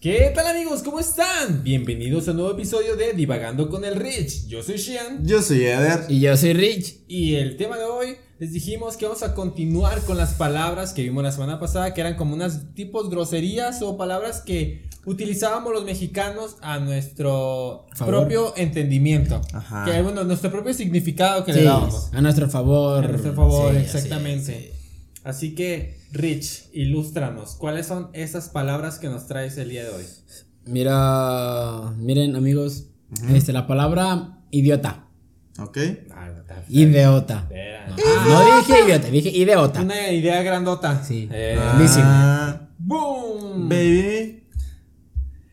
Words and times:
¿Qué 0.00 0.30
tal 0.32 0.46
amigos? 0.46 0.82
¿Cómo 0.84 1.00
están? 1.00 1.64
Bienvenidos 1.64 2.28
a 2.28 2.30
un 2.30 2.36
nuevo 2.36 2.52
episodio 2.52 2.94
de 2.94 3.14
Divagando 3.14 3.68
con 3.68 3.84
el 3.84 3.96
Rich. 3.96 4.46
Yo 4.46 4.62
soy 4.62 4.76
Shian. 4.76 5.26
Yo 5.26 5.42
soy 5.42 5.64
Eder. 5.64 6.04
Y 6.08 6.20
yo 6.20 6.36
soy 6.36 6.52
Rich. 6.52 7.00
Y 7.08 7.34
el 7.34 7.56
tema 7.56 7.76
de 7.78 7.82
hoy 7.84 8.16
les 8.38 8.52
dijimos 8.52 8.96
que 8.96 9.06
vamos 9.06 9.24
a 9.24 9.34
continuar 9.34 10.00
con 10.02 10.16
las 10.16 10.34
palabras 10.34 10.92
que 10.92 11.02
vimos 11.02 11.24
la 11.24 11.32
semana 11.32 11.58
pasada, 11.58 11.94
que 11.94 12.00
eran 12.00 12.14
como 12.14 12.34
unas 12.34 12.72
tipos 12.74 13.10
groserías 13.10 13.82
o 13.82 13.96
palabras 13.96 14.40
que 14.40 14.88
utilizábamos 15.04 15.72
los 15.72 15.84
mexicanos 15.84 16.56
a 16.60 16.78
nuestro 16.78 17.86
Favor. 17.96 18.14
propio 18.14 18.52
entendimiento. 18.56 19.40
Ajá. 19.52 19.84
Que 19.84 20.00
bueno, 20.02 20.22
nuestro 20.22 20.52
propio 20.52 20.74
significado 20.74 21.44
que 21.44 21.52
Sí, 21.52 21.58
le 21.58 21.64
dábamos. 21.64 22.10
a 22.12 22.20
nuestro 22.20 22.48
favor. 22.48 23.04
A 23.04 23.08
nuestro 23.08 23.34
favor, 23.34 23.72
Sí, 23.74 23.78
exactamente. 23.80 24.74
Sí, 25.18 25.20
sí. 25.20 25.24
Así 25.24 25.54
que, 25.54 25.98
Rich, 26.12 26.68
ilústranos. 26.72 27.54
¿Cuáles 27.56 27.86
son 27.86 28.10
esas 28.12 28.48
palabras 28.48 28.98
que 28.98 29.08
nos 29.08 29.26
traes 29.26 29.56
el 29.58 29.68
día 29.70 29.84
de 29.84 29.90
hoy? 29.90 30.04
Mira, 30.66 31.92
miren 31.98 32.36
amigos, 32.36 32.90
este, 33.30 33.52
la 33.52 33.66
palabra 33.66 34.38
idiota. 34.50 35.06
Ok. 35.58 35.78
Ah, 36.10 36.30
no. 36.30 36.42
Espera. 37.38 37.88
No, 37.88 37.96
no 38.28 38.58
dije 38.60 38.84
idiota, 38.84 39.08
dije 39.10 39.30
idiota. 39.30 39.82
Una 39.82 40.12
idea 40.12 40.42
grandota. 40.42 41.02
Sí. 41.02 41.28
Eh. 41.32 41.56
Ah, 41.58 42.68
¡Boom! 42.78 43.68
baby. 43.68 44.44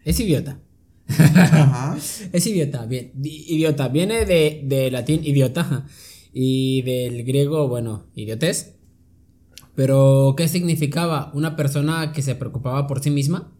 Es 0.04 0.20
idiota. 0.20 0.60
Ajá. 1.08 1.98
Es 2.34 2.46
idiota, 2.48 2.86
bien. 2.86 3.12
Di- 3.16 3.46
Idiota. 3.56 3.88
Viene 3.88 4.26
de, 4.26 4.62
de 4.66 4.92
latín 4.92 5.22
idiota 5.24 5.86
y 6.34 6.82
del 6.84 7.24
griego, 7.24 7.68
bueno, 7.68 8.08
idiotes. 8.16 8.75
Pero, 9.76 10.36
¿qué 10.38 10.48
significaba? 10.48 11.32
Una 11.34 11.56
persona 11.56 12.14
que 12.14 12.22
se 12.22 12.36
preocupaba 12.36 12.88
por 12.88 13.02
sí 13.02 13.10
misma, 13.10 13.52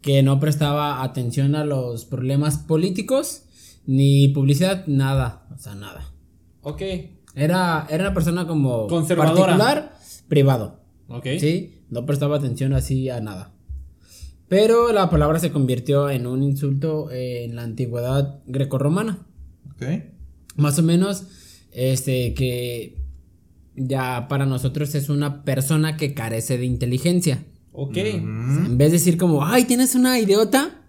que 0.00 0.22
no 0.22 0.38
prestaba 0.38 1.02
atención 1.02 1.54
a 1.56 1.64
los 1.64 2.04
problemas 2.04 2.58
políticos, 2.58 3.42
ni 3.86 4.28
publicidad, 4.28 4.86
nada. 4.86 5.46
O 5.54 5.58
sea, 5.58 5.74
nada. 5.74 6.12
Ok. 6.62 6.82
Era, 7.34 7.86
era 7.90 8.04
una 8.04 8.14
persona 8.14 8.46
como 8.46 8.86
Conservadora. 8.86 9.34
particular, 9.34 9.98
privado. 10.28 10.80
Ok. 11.08 11.26
¿Sí? 11.40 11.82
No 11.90 12.06
prestaba 12.06 12.36
atención 12.36 12.72
así 12.72 13.08
a 13.10 13.20
nada. 13.20 13.52
Pero 14.48 14.92
la 14.92 15.10
palabra 15.10 15.38
se 15.40 15.50
convirtió 15.50 16.10
en 16.10 16.26
un 16.26 16.42
insulto 16.42 17.10
en 17.10 17.56
la 17.56 17.62
antigüedad 17.62 18.40
grecorromana. 18.46 19.26
Ok. 19.74 19.84
Más 20.56 20.78
o 20.78 20.82
menos, 20.82 21.24
este, 21.72 22.34
que 22.34 23.03
ya 23.76 24.28
para 24.28 24.46
nosotros 24.46 24.94
es 24.94 25.08
una 25.08 25.44
persona 25.44 25.96
que 25.96 26.14
carece 26.14 26.58
de 26.58 26.64
inteligencia. 26.64 27.44
Ok. 27.72 27.96
Mm. 27.96 28.66
En 28.66 28.78
vez 28.78 28.92
de 28.92 28.98
decir 28.98 29.16
como, 29.16 29.44
ay, 29.44 29.64
tienes 29.64 29.94
una 29.94 30.18
idiota, 30.18 30.82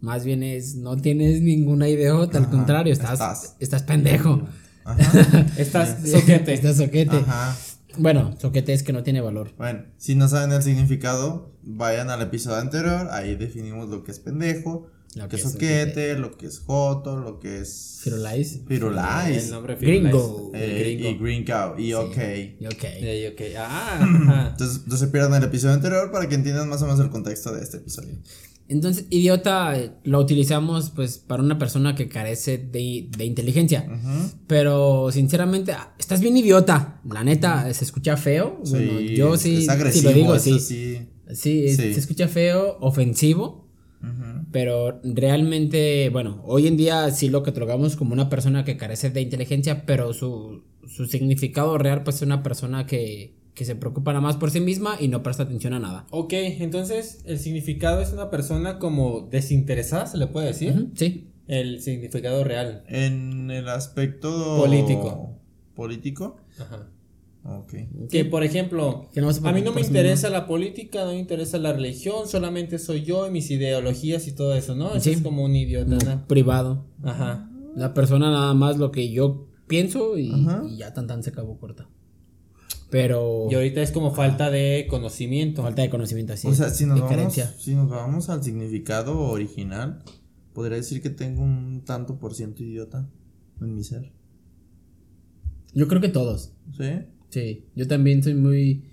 más 0.00 0.24
bien 0.24 0.42
es, 0.42 0.76
no 0.76 0.96
tienes 0.96 1.42
ninguna 1.42 1.88
idiota, 1.88 2.38
al 2.38 2.48
contrario, 2.48 2.92
estás, 2.92 3.12
estás. 3.12 3.56
estás, 3.58 3.82
pendejo. 3.82 4.42
Ajá. 4.84 5.46
Estás 5.58 5.98
soquete. 6.08 6.54
Estás 6.54 6.78
soquete. 6.78 7.16
Ajá. 7.16 7.54
Bueno, 7.98 8.34
soquete 8.38 8.72
es 8.72 8.82
que 8.82 8.94
no 8.94 9.02
tiene 9.02 9.20
valor. 9.20 9.52
Bueno, 9.58 9.82
si 9.98 10.14
no 10.14 10.28
saben 10.28 10.52
el 10.52 10.62
significado, 10.62 11.52
vayan 11.62 12.08
al 12.10 12.22
episodio 12.22 12.56
anterior. 12.58 13.08
Ahí 13.10 13.34
definimos 13.34 13.90
lo 13.90 14.02
que 14.02 14.12
es 14.12 14.18
pendejo, 14.18 14.86
lo, 15.14 15.28
que 15.28 15.36
es 15.36 15.42
soquete, 15.42 16.16
lo 16.18 16.36
que 16.36 16.46
es 16.46 16.60
joto, 16.60 17.16
lo 17.16 17.40
que 17.40 17.60
es. 17.60 18.00
Firulais. 18.02 18.60
Firulais. 18.68 19.44
El 19.44 19.50
nombre 19.50 19.76
Gringo. 19.76 20.50
Firulais. 20.52 20.62
Eh, 20.62 20.78
gringo. 20.80 21.08
y 21.08 21.18
green 21.18 21.44
cow. 21.44 21.78
Y 21.78 21.92
ok. 21.94 22.16
Y 22.60 22.66
ok. 22.66 22.84
Ey, 22.84 23.26
ok. 23.26 23.40
Ah, 23.58 23.98
ajá. 24.30 24.48
Entonces, 24.50 24.86
no 24.86 24.96
se 24.96 25.08
pierdan 25.08 25.34
el 25.34 25.44
episodio 25.44 25.74
anterior 25.74 26.10
para 26.12 26.28
que 26.28 26.34
entiendan 26.34 26.68
más 26.68 26.82
o 26.82 26.86
menos 26.86 27.00
el 27.00 27.10
contexto 27.10 27.52
de 27.52 27.62
este 27.62 27.78
episodio. 27.78 28.14
Entonces, 28.70 29.06
idiota 29.08 29.74
lo 30.04 30.18
utilizamos 30.18 30.90
pues 30.90 31.16
para 31.16 31.42
una 31.42 31.58
persona 31.58 31.94
que 31.94 32.06
carece 32.06 32.58
de, 32.58 33.08
de 33.16 33.24
inteligencia. 33.24 33.88
Pero 34.46 35.10
sinceramente, 35.10 35.74
estás 35.98 36.20
bien 36.20 36.36
idiota. 36.36 37.00
La 37.10 37.24
neta, 37.24 37.72
se 37.72 37.84
escucha 37.84 38.18
feo. 38.18 38.60
Bueno, 38.68 39.00
yo 39.00 39.38
sí, 39.38 39.56
es 39.56 39.64
sí 39.64 39.70
agresivo, 39.70 40.10
lo 40.10 40.16
digo, 40.16 40.34
eso 40.34 40.58
sí. 40.58 40.60
sí. 40.60 41.08
Sí, 41.34 41.68
Sí. 41.76 41.94
se 41.94 42.00
escucha 42.00 42.28
feo, 42.28 42.76
ofensivo. 42.80 43.66
Ujú. 44.02 44.37
Pero 44.50 45.00
realmente, 45.02 46.08
bueno, 46.10 46.40
hoy 46.44 46.66
en 46.66 46.76
día 46.76 47.10
sí 47.10 47.28
lo 47.28 47.42
catalogamos 47.42 47.96
como 47.96 48.12
una 48.12 48.28
persona 48.30 48.64
que 48.64 48.76
carece 48.76 49.10
de 49.10 49.20
inteligencia, 49.20 49.84
pero 49.84 50.12
su, 50.14 50.64
su 50.86 51.06
significado 51.06 51.76
real 51.78 52.02
pues 52.02 52.16
es 52.16 52.22
una 52.22 52.42
persona 52.42 52.86
que, 52.86 53.34
que 53.54 53.64
se 53.64 53.74
preocupa 53.76 54.12
nada 54.12 54.22
más 54.22 54.36
por 54.36 54.50
sí 54.50 54.60
misma 54.60 54.96
y 55.00 55.08
no 55.08 55.22
presta 55.22 55.42
atención 55.42 55.74
a 55.74 55.80
nada. 55.80 56.06
Ok, 56.10 56.32
entonces 56.32 57.22
el 57.26 57.38
significado 57.38 58.00
es 58.00 58.12
una 58.12 58.30
persona 58.30 58.78
como 58.78 59.28
desinteresada, 59.30 60.06
se 60.06 60.16
le 60.16 60.28
puede 60.28 60.46
decir. 60.46 60.72
Ujú, 60.72 60.90
Sí. 60.94 61.28
El 61.46 61.80
significado 61.80 62.44
real. 62.44 62.84
En 62.88 63.50
el 63.50 63.68
aspecto 63.68 64.58
Político. 64.58 65.38
Político. 65.74 66.36
Ajá. 66.58 66.88
Ok. 67.50 67.74
Que 68.10 68.24
por 68.26 68.44
ejemplo, 68.44 69.08
Que 69.12 69.20
no 69.22 69.32
se 69.32 69.46
a 69.46 69.52
mí 69.52 69.62
no 69.62 69.72
me 69.72 69.80
interesa 69.80 70.28
la 70.28 70.46
política, 70.46 71.04
no 71.04 71.12
me 71.12 71.18
interesa 71.18 71.56
la 71.58 71.72
religión, 71.72 72.28
solamente 72.28 72.78
soy 72.78 73.02
yo 73.04 73.26
y 73.26 73.30
mis 73.30 73.50
ideologías 73.50 74.26
y 74.28 74.32
todo 74.32 74.54
eso, 74.54 74.74
¿no? 74.74 74.90
Eso 74.90 75.00
Sí. 75.04 75.10
es 75.12 75.22
como 75.22 75.44
un 75.44 75.56
idiota, 75.56 76.26
privado. 76.26 76.84
Ajá. 77.02 77.50
La 77.74 77.94
persona 77.94 78.30
nada 78.30 78.52
más 78.54 78.76
lo 78.76 78.90
que 78.90 79.10
yo 79.10 79.48
pienso 79.66 80.18
y, 80.18 80.30
ya 80.76 80.92
tan 80.92 81.06
tan 81.06 81.22
se 81.22 81.30
acabó 81.30 81.58
corta. 81.58 81.88
Pero 82.90 83.48
Y 83.50 83.54
ahorita 83.54 83.82
es 83.82 83.92
como 83.92 84.12
falta 84.14 84.50
de 84.50 84.86
conocimiento. 84.88 85.62
falta 85.62 85.82
de 85.82 85.90
conocimiento 85.90 86.32
así. 86.32 86.48
O 86.48 86.54
sea, 86.54 86.70
si 86.70 86.86
nos, 86.86 87.00
vamos, 87.00 87.34
si 87.58 87.74
nos 87.74 87.88
vamos 87.88 88.28
al 88.30 88.42
significado 88.42 89.18
original, 89.20 90.02
podría 90.54 90.76
decir 90.76 91.02
que 91.02 91.10
tengo 91.10 91.42
un 91.42 91.82
tanto 91.84 92.18
por 92.18 92.34
ciento 92.34 92.62
idiota 92.62 93.08
en 93.60 93.74
mi 93.74 93.84
ser. 93.84 94.12
Yo 95.74 95.86
creo 95.86 96.00
que 96.00 96.08
todos. 96.08 96.52
¿Sí? 96.76 96.90
Sí, 97.30 97.64
yo 97.74 97.86
también 97.86 98.22
soy 98.22 98.34
muy 98.34 98.84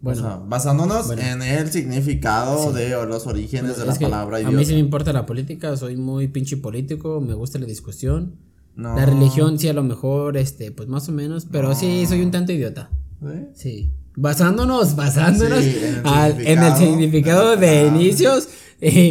bueno. 0.00 0.20
o 0.20 0.22
sea, 0.22 0.36
basándonos 0.36 1.06
bueno. 1.06 1.22
en 1.22 1.42
el 1.42 1.70
significado 1.70 2.72
de 2.72 2.94
o 2.96 3.06
los 3.06 3.26
orígenes 3.26 3.78
de 3.78 3.86
la 3.86 3.94
palabra 3.94 4.38
a 4.38 4.50
mí 4.50 4.64
sí 4.64 4.72
me 4.74 4.78
importa 4.78 5.12
la 5.12 5.26
política, 5.26 5.76
soy 5.76 5.96
muy 5.96 6.28
pinche 6.28 6.56
político, 6.56 7.20
me 7.20 7.34
gusta 7.34 7.58
la 7.58 7.66
discusión. 7.66 8.36
No. 8.76 8.96
La 8.96 9.04
religión 9.04 9.58
sí 9.58 9.68
a 9.68 9.72
lo 9.72 9.82
mejor 9.82 10.36
este 10.36 10.72
pues 10.72 10.88
más 10.88 11.08
o 11.08 11.12
menos, 11.12 11.46
pero 11.50 11.74
sí 11.74 12.06
soy 12.06 12.22
un 12.22 12.30
tanto 12.30 12.52
idiota. 12.52 12.90
¿Sí? 13.20 13.38
Sí. 13.54 13.90
Basándonos, 14.16 14.96
basándonos 14.96 15.60
Sí, 15.62 15.76
en 15.82 15.94
el 15.96 16.06
al- 16.06 16.46
en 16.46 16.58
el 16.62 16.76
significado 16.76 17.56
de 17.56 17.86
inicios, 17.86 18.48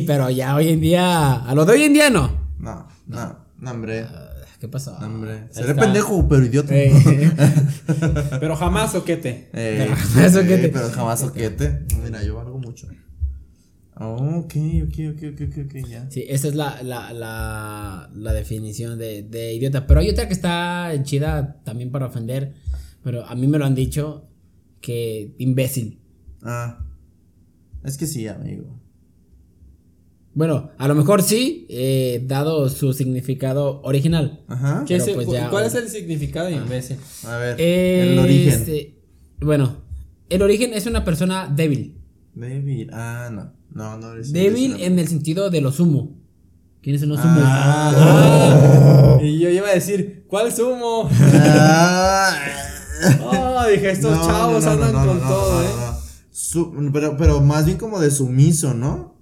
pero 0.08 0.30
ya 0.30 0.56
hoy 0.56 0.70
en 0.70 0.82
día, 0.82 1.34
a 1.36 1.54
lo 1.56 1.66
de 1.66 1.74
hoy 1.74 1.84
en 1.84 1.94
día 1.94 2.10
no. 2.10 2.32
No, 2.60 2.88
no, 3.08 3.38
no, 3.60 3.72
hombre. 3.72 4.02
Ah, 4.02 4.29
¿Qué 4.60 4.68
pasó? 4.68 4.98
Hombre. 4.98 5.46
Seré 5.52 5.70
está. 5.70 5.82
pendejo, 5.82 6.28
pero 6.28 6.46
idiota. 6.46 6.74
Pero 8.40 8.56
jamás 8.56 8.92
soquete. 8.92 9.50
Eh, 9.54 9.86
Pero 9.88 9.96
jamás 9.96 10.34
soquete. 10.34 10.70
pero 10.70 10.90
jamás 10.90 11.20
soquete. 11.22 11.86
Mira, 12.04 12.24
yo 12.24 12.36
valgo 12.36 12.58
mucho. 12.60 12.88
Oh, 13.96 14.40
ok, 14.40 14.54
ok, 14.86 14.96
ok, 15.14 15.24
ok, 15.34 15.42
ok, 15.50 15.58
ok, 15.66 15.90
ya. 15.90 16.10
sí, 16.10 16.24
esa 16.30 16.48
es 16.48 16.56
la, 16.56 16.82
la, 16.84 17.12
la, 17.14 18.10
la 18.14 18.34
definición 18.34 18.98
de, 18.98 19.24
de 19.24 19.54
idiota. 19.54 19.88
Pero 19.88 20.00
hay 20.02 20.10
otra 20.10 20.28
que 20.28 20.34
está 20.34 20.92
chida 21.04 21.62
también 21.64 21.92
para 21.92 22.06
ofender, 22.06 22.54
pero 23.04 23.26
a 23.26 23.36
mí 23.36 23.48
me 23.48 23.58
lo 23.60 23.66
han 23.66 23.76
dicho 23.76 24.28
que 24.82 25.36
imbécil. 25.38 26.00
Ah. 26.44 26.80
Es 27.84 27.98
que 27.98 28.08
sí, 28.08 28.28
amigo. 28.28 28.80
Bueno, 30.40 30.70
a 30.78 30.88
lo 30.88 30.96
mejor 30.96 31.22
sí, 31.22 31.66
eh, 31.70 32.24
dado 32.26 32.70
su 32.70 32.94
significado 32.94 33.82
original. 33.84 34.40
Ajá. 34.48 34.86
¿Qué 34.88 34.94
Pero 34.94 35.04
es 35.04 35.08
el- 35.10 35.16
pues 35.16 35.28
cu- 35.28 35.34
ya- 35.34 35.50
¿Cuál 35.50 35.66
es 35.66 35.76
el 35.76 35.90
significado 35.90 36.46
de 36.48 36.54
imbécil? 36.54 36.96
A 37.28 37.36
ver, 37.36 37.60
el 37.60 38.18
origen. 38.18 38.54
Este, 38.54 38.96
bueno, 39.42 39.82
el 40.30 40.42
origen 40.42 40.74
es 40.74 40.86
una 40.86 41.04
persona 41.04 41.52
débil. 41.54 41.98
Débil. 42.36 42.90
Ah, 42.94 43.28
no. 43.30 43.52
No, 43.74 43.98
no 43.98 44.14
eres 44.14 44.32
Débil 44.32 44.78
en 44.82 44.98
el 44.98 45.10
sentido 45.10 45.50
de 45.50 45.60
lo 45.60 45.74
sumo. 45.74 46.16
¿Quiénes 46.82 47.02
son 47.02 47.10
los 47.10 47.20
sumos? 47.20 47.44
Ah, 47.44 49.18
y 49.22 49.40
yo 49.40 49.50
iba 49.50 49.68
a 49.68 49.74
decir, 49.74 50.24
¿cuál 50.30 50.54
sumo? 50.54 51.10
Ah. 51.12 52.34
Oh, 53.22 53.66
dije, 53.70 53.92
estos 53.92 54.12
No, 54.18 54.26
chavos 54.26 54.64
no, 54.64 54.76
no, 54.76 54.84
andan 54.86 54.94
no, 54.94 55.06
con 55.06 55.22
no, 55.22 55.28
todo, 55.28 55.54
no, 55.64 55.68
¿eh? 55.68 55.72
no. 55.78 55.98
Su- 56.32 56.90
pero, 56.94 57.18
pero 57.18 57.42
más 57.42 57.66
bien 57.66 57.78
como 57.78 58.00
de 58.00 58.10
sumiso, 58.10 58.74
¿no? 58.74 59.19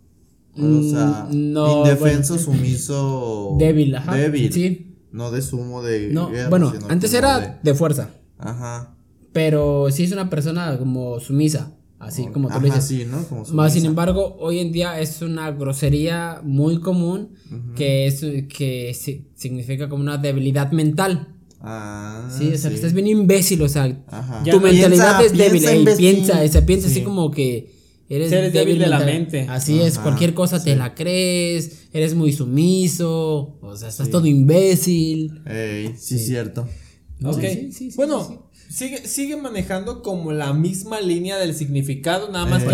O 0.60 0.84
sea, 0.84 1.28
Mm, 1.32 1.52
no, 1.54 1.80
indefenso, 1.86 2.36
bueno. 2.36 2.46
sumiso. 2.60 3.56
Débil, 3.60 3.96
ajá. 3.96 4.16
Débil. 4.16 4.52
Sí. 4.52 4.96
No 5.12 5.32
de 5.32 5.42
sumo 5.42 5.82
de. 5.84 6.10
No, 6.10 6.30
guerra, 6.30 6.50
bueno, 6.50 6.72
sino 6.72 6.88
antes 6.90 7.14
era 7.14 7.40
de- 7.40 7.54
de 7.64 7.74
fuerza, 7.76 8.10
Ajá. 8.38 8.96
pero 9.34 9.88
sí 9.92 10.04
es 10.04 10.12
una 10.12 10.30
persona 10.30 10.78
como 10.78 11.20
sumisa, 11.20 11.74
así 12.00 12.28
como 12.28 12.48
tú 12.50 12.56
lo 12.56 12.68
Ajá, 12.68 12.76
dices. 12.78 12.86
sí, 12.86 13.06
¿no? 13.10 13.24
Como 13.24 13.42
Más 13.42 13.74
sin 13.74 13.82
sumisa. 13.82 13.88
embargo, 13.88 14.36
hoy 14.40 14.60
en 14.60 14.72
día 14.72 15.00
es 15.00 15.22
una 15.22 15.52
grosería 15.52 16.42
muy 16.44 16.80
común 16.82 17.30
que 17.76 18.08
es 18.08 18.22
que 18.50 18.94
si- 18.94 19.28
significa 19.36 19.88
como 19.90 20.02
una 20.04 20.18
debilidad 20.18 20.72
mental. 20.72 21.34
Ah, 21.62 22.30
Sí, 22.30 22.52
o 22.54 22.58
sea, 22.58 22.70
que 22.70 22.76
estás 22.76 22.94
bien 22.94 23.08
imbécil, 23.08 23.62
o 23.64 23.70
sea, 23.70 23.84
Ajá. 24.08 24.44
Tu 24.44 24.60
mentalidad 24.60 25.18
Piensa, 25.20 25.24
es 25.24 25.32
débil, 25.32 25.52
piensa, 25.54 25.72
ey, 25.74 25.80
imbécil. 25.80 26.00
piensa, 26.16 26.42
o 26.44 26.48
sea, 26.48 26.66
piensa 26.66 26.88
Sí. 26.88 26.94
así 26.96 27.02
como 27.04 27.32
que 27.32 27.74
Eres, 28.10 28.32
Eres 28.32 28.54
débil 28.54 28.80
de 28.80 28.88
la 28.88 29.00
mente. 29.00 29.46
Así 29.50 29.82
es, 29.82 30.00
cualquier 30.00 30.34
cosa 30.34 30.64
te 30.64 30.76
la 30.76 30.96
crees, 30.96 31.88
eres 31.94 32.16
muy 32.16 32.32
sumiso, 32.32 33.58
o 33.62 33.76
sea, 33.76 33.90
estás 33.90 34.10
todo 34.10 34.26
imbécil. 34.28 35.42
Ey, 35.46 35.94
sí, 35.98 36.18
cierto. 36.20 36.68
Ok. 37.24 37.42
sí, 37.42 37.72
sí, 37.72 37.92
sí, 37.92 37.98
bueno, 37.98 38.24
sí, 38.24 38.34
sí. 38.34 38.40
Sigue, 38.70 38.98
sigue 39.08 39.38
manejando 39.38 40.02
como 40.02 40.34
la 40.34 40.52
misma 40.54 41.00
línea 41.00 41.38
del 41.38 41.54
significado, 41.56 42.30
nada 42.30 42.46
más 42.46 42.64
Eh. 42.64 42.68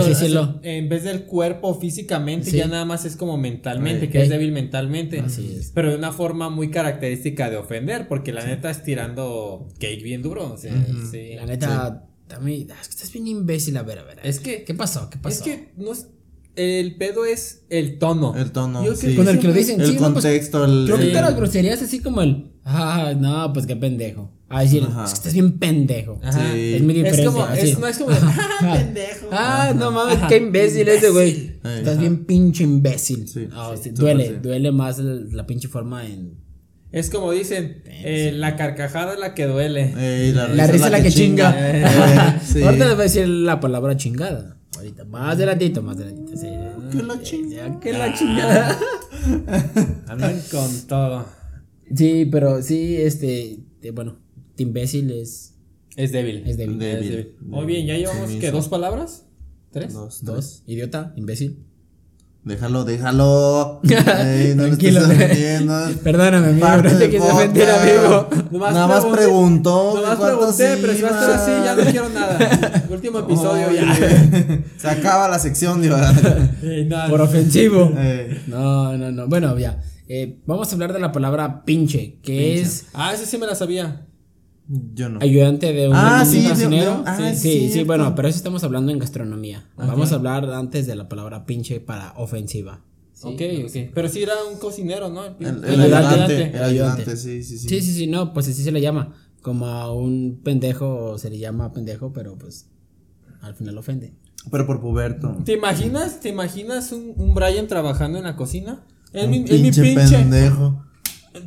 que 0.62 0.78
en 0.78 0.90
vez 0.90 1.04
del 1.04 1.26
cuerpo 1.26 1.80
físicamente, 1.80 2.50
Sí. 2.50 2.58
ya 2.58 2.68
nada 2.68 2.84
más 2.84 3.06
es 3.06 3.16
como 3.16 3.38
mentalmente, 3.38 4.06
Eh. 4.06 4.10
que 4.10 4.24
es 4.24 4.30
débil 4.30 4.52
mentalmente. 4.52 5.20
Así 5.20 5.56
es. 5.58 5.72
Pero 5.74 5.92
de 5.92 5.98
una 5.98 6.12
forma 6.12 6.50
muy 6.50 6.72
característica 6.72 7.50
de 7.52 7.58
ofender, 7.58 8.08
porque 8.08 8.34
la 8.34 8.44
neta 8.44 8.72
es 8.72 8.84
tirando 8.84 9.68
cake 9.80 10.02
bien 10.04 10.24
duro. 10.24 10.52
O 10.52 10.58
sea, 10.58 10.74
sí. 11.12 11.36
La 11.36 11.46
neta, 11.46 12.08
también, 12.34 12.72
ah, 12.72 12.76
es 12.82 12.88
que 12.88 12.94
estás 12.96 13.12
bien 13.14 13.28
imbécil, 13.28 13.78
a 13.78 13.84
ver, 13.84 14.00
a 14.00 14.04
ver. 14.04 14.20
Es 14.24 14.40
que- 14.40 14.64
¿Qué 14.64 14.74
pasó? 14.74 15.10
¿Qué 15.10 15.18
pasó? 15.18 15.36
Es 15.38 15.42
que 15.42 15.72
no 15.78 15.92
es- 15.94 16.08
el 16.56 16.96
pedo 16.98 17.26
es 17.26 17.64
el 17.70 17.98
tono. 17.98 18.36
El 18.36 18.52
tono. 18.52 18.86
Yo 18.86 18.96
sí. 18.96 19.08
creo 19.08 19.18
Con 19.18 19.28
el 19.30 19.40
que 19.40 19.48
lo 19.48 19.54
dicen, 19.54 19.82
El 19.82 19.88
sí, 19.88 19.94
no, 19.94 20.00
pues, 20.14 20.24
contexto, 20.26 20.66
el. 20.66 20.86
Creo 20.86 20.98
que 20.98 21.04
el- 21.06 21.10
todas 21.12 21.26
las 21.30 21.36
groserías 21.36 21.82
así 21.82 22.00
como 22.00 22.22
el, 22.22 22.52
ah, 22.64 23.14
no, 23.18 23.52
pues 23.54 23.66
qué 23.66 23.76
pendejo. 23.76 24.32
A 24.50 24.62
decir, 24.62 24.84
Ajá. 24.84 25.06
es 25.06 25.10
que 25.12 25.16
estás 25.16 25.34
bien 25.34 25.58
pendejo. 25.58 26.20
Ajá. 26.22 26.52
Sí. 26.54 26.74
Es 26.76 26.82
mi 26.84 26.90
Es 26.94 26.96
diferencia. 26.98 27.26
como, 27.26 27.44
así. 27.44 27.70
es, 27.72 27.80
no 27.80 27.88
es 27.88 27.98
como, 27.98 28.12
ah, 28.12 28.60
pendejo. 28.78 29.28
Ah, 29.32 29.74
no 29.76 29.92
mames, 29.92 30.20
qué 30.30 30.38
imbécil 30.38 30.88
ese 30.90 31.10
güey. 31.10 31.54
Estás 31.64 31.88
ajá. 31.94 32.00
bien 32.02 32.26
pinche 32.26 32.64
imbécil. 32.64 33.28
Sí, 33.28 33.48
Ah, 33.52 33.72
sí, 33.76 33.84
sí, 33.86 33.90
súper 33.90 34.16
duele, 34.16 34.28
sí. 34.28 34.34
duele 34.44 34.72
más 34.72 35.00
el- 35.00 35.36
la 35.36 35.48
pinche 35.48 35.68
forma 35.68 36.06
en. 36.06 36.43
Es 36.94 37.10
como 37.10 37.32
dicen, 37.32 37.82
eh, 37.88 38.32
la 38.36 38.56
carcajada 38.56 39.14
es 39.16 39.20
la 39.20 39.34
que 39.34 39.46
duele. 39.48 39.94
Ey, 39.98 40.32
la, 40.32 40.48
La 40.48 40.68
risa 40.68 40.86
es 40.86 40.92
la 40.92 41.02
que 41.02 41.10
chinga. 41.12 41.56
Eh, 41.58 41.84
sí. 42.46 42.62
Ahorita 42.62 42.86
les 42.86 42.94
voy 42.94 43.02
a 43.02 43.04
decir 43.04 43.28
la 43.28 43.60
palabra 43.60 43.98
chingada. 43.98 44.58
Ahorita, 44.78 45.04
más 45.06 45.34
adelantito, 45.34 45.82
más 45.82 45.98
adelantito. 45.98 46.38
Sí. 46.38 46.48
Que 46.92 47.04
la 47.04 47.20
chingada. 47.22 47.68
Ya, 47.68 47.80
que 47.80 47.94
la 47.94 48.14
chingada. 48.14 48.80
Andan 50.08 50.40
con 50.52 50.82
todo. 50.88 51.26
Sí, 51.96 52.28
pero 52.32 52.62
sí, 52.62 52.96
este, 52.98 53.58
eh, 53.82 53.92
bueno, 53.92 54.20
imbécil 54.58 55.10
es, 55.12 55.56
Es 55.96 56.12
débil. 56.12 56.44
es 56.46 56.58
débil. 56.58 56.78
Débil. 56.78 57.04
Es 57.04 57.10
débil. 57.10 57.36
Muy 57.42 57.66
bien, 57.66 57.88
ya 57.88 57.98
llevamos 57.98 58.30
que 58.32 58.52
dos 58.52 58.68
palabras. 58.68 59.26
¿Tres? 59.72 59.94
Dos, 59.94 60.24
Dos, 60.24 60.64
idiota, 60.68 61.12
imbécil. 61.16 61.58
Déjalo, 62.46 62.84
déjalo. 62.84 63.80
Ey, 63.84 64.54
no 64.56 64.64
Tranquilo. 64.66 65.00
le 65.08 65.14
estés 65.14 65.26
ofendiendo. 65.32 66.02
Perdóname, 66.04 66.48
amigo, 66.50 66.60
Parte 66.68 66.90
no 66.92 66.98
te 66.98 67.08
del 67.08 67.12
quise 67.12 67.32
ofender, 67.32 67.68
podcast. 67.70 67.90
amigo. 67.90 68.30
Nomás 68.52 68.74
Nada 68.74 68.88
más 68.88 69.06
preguntó. 69.06 69.94
Nomás 69.96 70.16
¿cuántos 70.18 70.56
pregunté, 70.58 70.78
pero 70.82 70.94
si 70.94 71.02
va 71.04 71.10
a 71.10 71.12
estar 71.22 71.32
así, 71.32 71.52
ya 71.64 71.76
no 71.76 71.84
quiero 71.92 72.10
nada. 72.10 72.84
Último 72.90 73.20
episodio 73.20 73.72
ya. 73.72 73.96
Se 74.78 74.90
acaba 74.90 75.30
la 75.30 75.40
sección, 75.40 75.82
digo. 75.82 75.96
Eh, 76.62 76.86
no, 76.90 77.10
Por 77.10 77.22
ofensivo. 77.22 77.94
Ey, 77.98 78.44
No, 78.48 78.98
no, 78.98 79.10
no. 79.12 79.28
Bueno, 79.28 79.58
ya. 79.58 79.80
Eh, 80.10 80.40
vamos 80.46 80.70
a 80.70 80.74
hablar 80.74 80.92
de 80.92 81.00
la 81.00 81.14
palabra 81.14 81.64
pinche, 81.64 82.20
que 82.22 82.60
es 82.60 82.88
Ah, 82.94 83.14
esa 83.14 83.26
sí 83.26 83.38
me 83.38 83.48
la 83.48 83.56
sabía. 83.56 84.06
Yo 84.68 85.10
no. 85.10 85.20
ayudante 85.22 85.74
de 85.74 85.90
un, 85.90 85.96
Ah, 85.96 86.24
sí, 86.26 86.48
cocinero. 86.48 87.00
de- 87.00 87.04
ah, 87.06 87.34
sí, 87.36 87.40
sí, 87.68 87.70
sí, 87.72 87.84
bueno, 87.84 88.16
pero 88.16 88.28
eso 88.30 88.38
estamos 88.38 88.64
hablando 88.64 88.92
en 88.92 89.00
gastronomía. 89.00 89.70
Vamos 89.76 90.12
a 90.12 90.16
hablar 90.16 90.50
antes 90.52 90.88
de 90.88 90.96
la 90.96 91.10
palabra 91.10 91.46
pinche 91.46 91.80
para 91.82 92.14
ofensiva. 92.18 92.82
Sí, 93.14 93.28
ok, 93.28 93.42
ok. 93.70 93.92
Pero 93.94 94.10
sí 94.10 94.24
era 94.24 94.34
un 94.52 94.58
cocinero, 94.60 95.10
¿no? 95.10 95.26
El, 95.26 95.36
El, 95.40 95.64
el 95.66 95.74
el 95.82 95.94
ayudante. 95.94 96.14
ayudante. 96.14 96.44
El 96.50 96.56
El 96.56 96.64
ayudante, 96.64 97.18
sí, 97.18 97.44
sí, 97.44 97.58
sí. 97.58 97.70
Sí, 97.70 97.82
sí, 97.82 97.94
sí, 97.94 98.08
no, 98.08 98.34
pues 98.34 98.48
así 98.48 98.64
se 98.64 98.72
le 98.72 98.82
llama. 98.82 99.14
Como 99.42 99.68
a 99.68 99.94
un 99.94 100.40
pendejo 100.44 101.18
se 101.18 101.30
le 101.30 101.38
llama 101.38 101.72
pendejo, 101.74 102.14
pero 102.14 102.38
pues 102.38 102.68
al 103.42 103.56
final 103.56 103.78
ofende. 103.78 104.14
Pero 104.50 104.66
por 104.66 104.80
puberto. 104.82 105.38
¿Te 105.46 105.54
imaginas, 105.54 106.20
te 106.22 106.30
imaginas 106.30 106.92
un, 106.92 107.14
un 107.18 107.34
Brian 107.34 107.68
trabajando 107.68 108.18
en 108.18 108.24
la 108.26 108.36
cocina? 108.38 108.86
Es 109.12 109.28
mi, 109.30 109.38
es 109.48 109.62
mi 109.62 109.72
pinche 109.72 109.82
pendejo. 110.18 110.84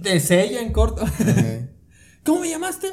De 0.03 0.21
sella 0.21 0.61
en 0.63 0.73
corto. 0.73 1.03
Ey. 1.27 1.71
¿Cómo 2.27 2.41
me 2.41 2.51
llamaste? 2.51 2.89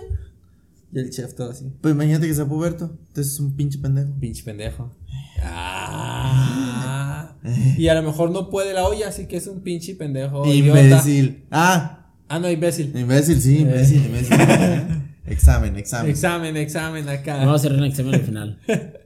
Y 0.94 1.00
el 1.00 1.10
chef 1.10 1.34
todo 1.34 1.50
así. 1.52 1.72
Pues 1.82 1.94
imagínate 1.94 2.28
que 2.28 2.34
sea 2.36 2.46
puberto. 2.46 2.86
Entonces 3.08 3.34
es 3.34 3.40
un 3.40 3.56
pinche 3.56 3.80
pendejo. 3.80 4.12
Pinche 4.20 4.44
pendejo. 4.44 4.96
Ah. 5.42 7.36
Y 7.78 7.88
a 7.88 7.94
lo 7.96 8.04
mejor 8.04 8.32
no 8.32 8.50
puede 8.50 8.74
la 8.74 8.86
olla, 8.86 9.10
así 9.10 9.26
que 9.28 9.38
es 9.38 9.48
un 9.48 9.62
pinche 9.62 9.96
pendejo. 9.96 10.46
idiota. 10.46 10.82
Imbécil. 10.82 11.46
Ah, 11.52 12.00
Ah, 12.30 12.40
no, 12.40 12.50
imbécil. 12.50 12.98
imbécil, 12.98 13.40
sí, 13.42 13.60
imbécil, 13.60 14.06
imbécil. 14.06 14.36
examen, 15.28 15.76
examen. 15.78 16.10
Examen, 16.10 16.58
examen 16.58 17.10
acá. 17.10 17.36
Vamos 17.38 17.52
a 17.54 17.56
hacer 17.56 17.74
un 17.74 17.84
examen 17.84 18.16
al 18.16 18.22
final. 18.22 18.60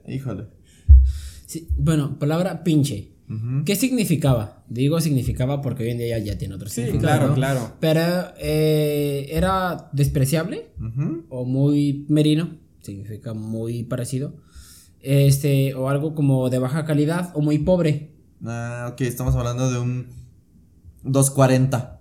Híjole. 0.06 0.44
Sí, 1.46 1.68
bueno, 1.76 2.18
palabra 2.18 2.62
pinche. 2.64 3.12
¿Qué 3.66 3.76
significaba? 3.76 4.64
Digo 4.68 5.00
significaba 5.02 5.60
porque 5.60 5.82
hoy 5.82 5.90
en 5.90 5.98
día 5.98 6.18
ya, 6.18 6.38
tiene 6.38 6.54
otro 6.54 6.68
Sí, 6.68 6.82
significado. 6.84 7.34
claro, 7.34 7.34
claro. 7.34 7.72
Pero 7.78 8.32
eh, 8.38 9.26
era 9.30 9.90
despreciable 9.92 10.70
o 11.28 11.44
muy 11.44 12.06
merino, 12.08 12.56
significa 12.80 13.34
muy 13.34 13.82
parecido. 13.84 14.34
Este, 15.00 15.74
o 15.74 15.88
algo 15.88 16.14
como 16.14 16.48
de 16.50 16.58
baja 16.58 16.84
calidad 16.84 17.30
o 17.34 17.40
muy 17.42 17.58
pobre. 17.58 18.14
Ah, 18.44 18.88
ok, 18.92 19.00
estamos 19.02 19.34
hablando 19.36 19.70
de 19.70 19.78
un 19.78 20.06
240. 21.04 22.00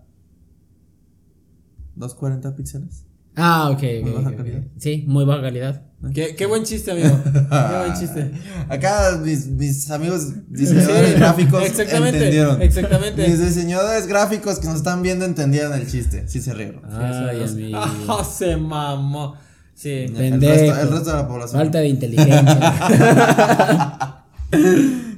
240 1.95 2.55
píxeles. 2.55 3.03
Ah, 3.39 3.69
ok, 3.69 3.81
Muy 3.81 3.99
ok, 4.11 4.15
baja 4.15 4.27
ok, 4.29 4.33
ok. 4.33 4.37
calidad. 4.37 4.61
Sí, 4.77 5.03
muy 5.07 5.25
baja 5.25 5.41
calidad. 5.43 5.81
Qué, 6.13 6.35
qué 6.35 6.45
buen 6.45 6.63
chiste, 6.63 6.91
amigo. 6.91 7.19
Qué 7.33 7.77
buen 7.79 7.93
chiste. 7.99 8.31
Acá 8.69 9.19
mis, 9.23 9.47
mis 9.47 9.89
amigos 9.89 10.27
diseñadores 10.47 11.15
gráficos 11.19 11.63
exactamente, 11.63 12.17
entendieron. 12.17 12.61
exactamente. 12.61 13.27
Mis 13.27 13.39
diseñadores 13.39 14.07
gráficos 14.07 14.59
que 14.59 14.67
nos 14.67 14.77
están 14.77 15.01
viendo 15.01 15.25
entendieron 15.25 15.73
el 15.73 15.87
chiste. 15.89 16.27
Sí 16.27 16.41
se 16.41 16.53
rieron. 16.53 16.81
Ay, 16.91 17.43
amigo. 17.43 17.77
Ah, 17.79 18.23
se 18.37 18.57
mamó. 18.57 19.35
Sí. 19.73 19.89
El 19.89 20.41
resto, 20.41 20.79
el 20.81 20.89
resto 20.89 21.09
de 21.11 21.15
la 21.15 21.27
población. 21.27 21.61
Falta 21.61 21.79
de 21.79 21.87
inteligencia. 21.87 24.23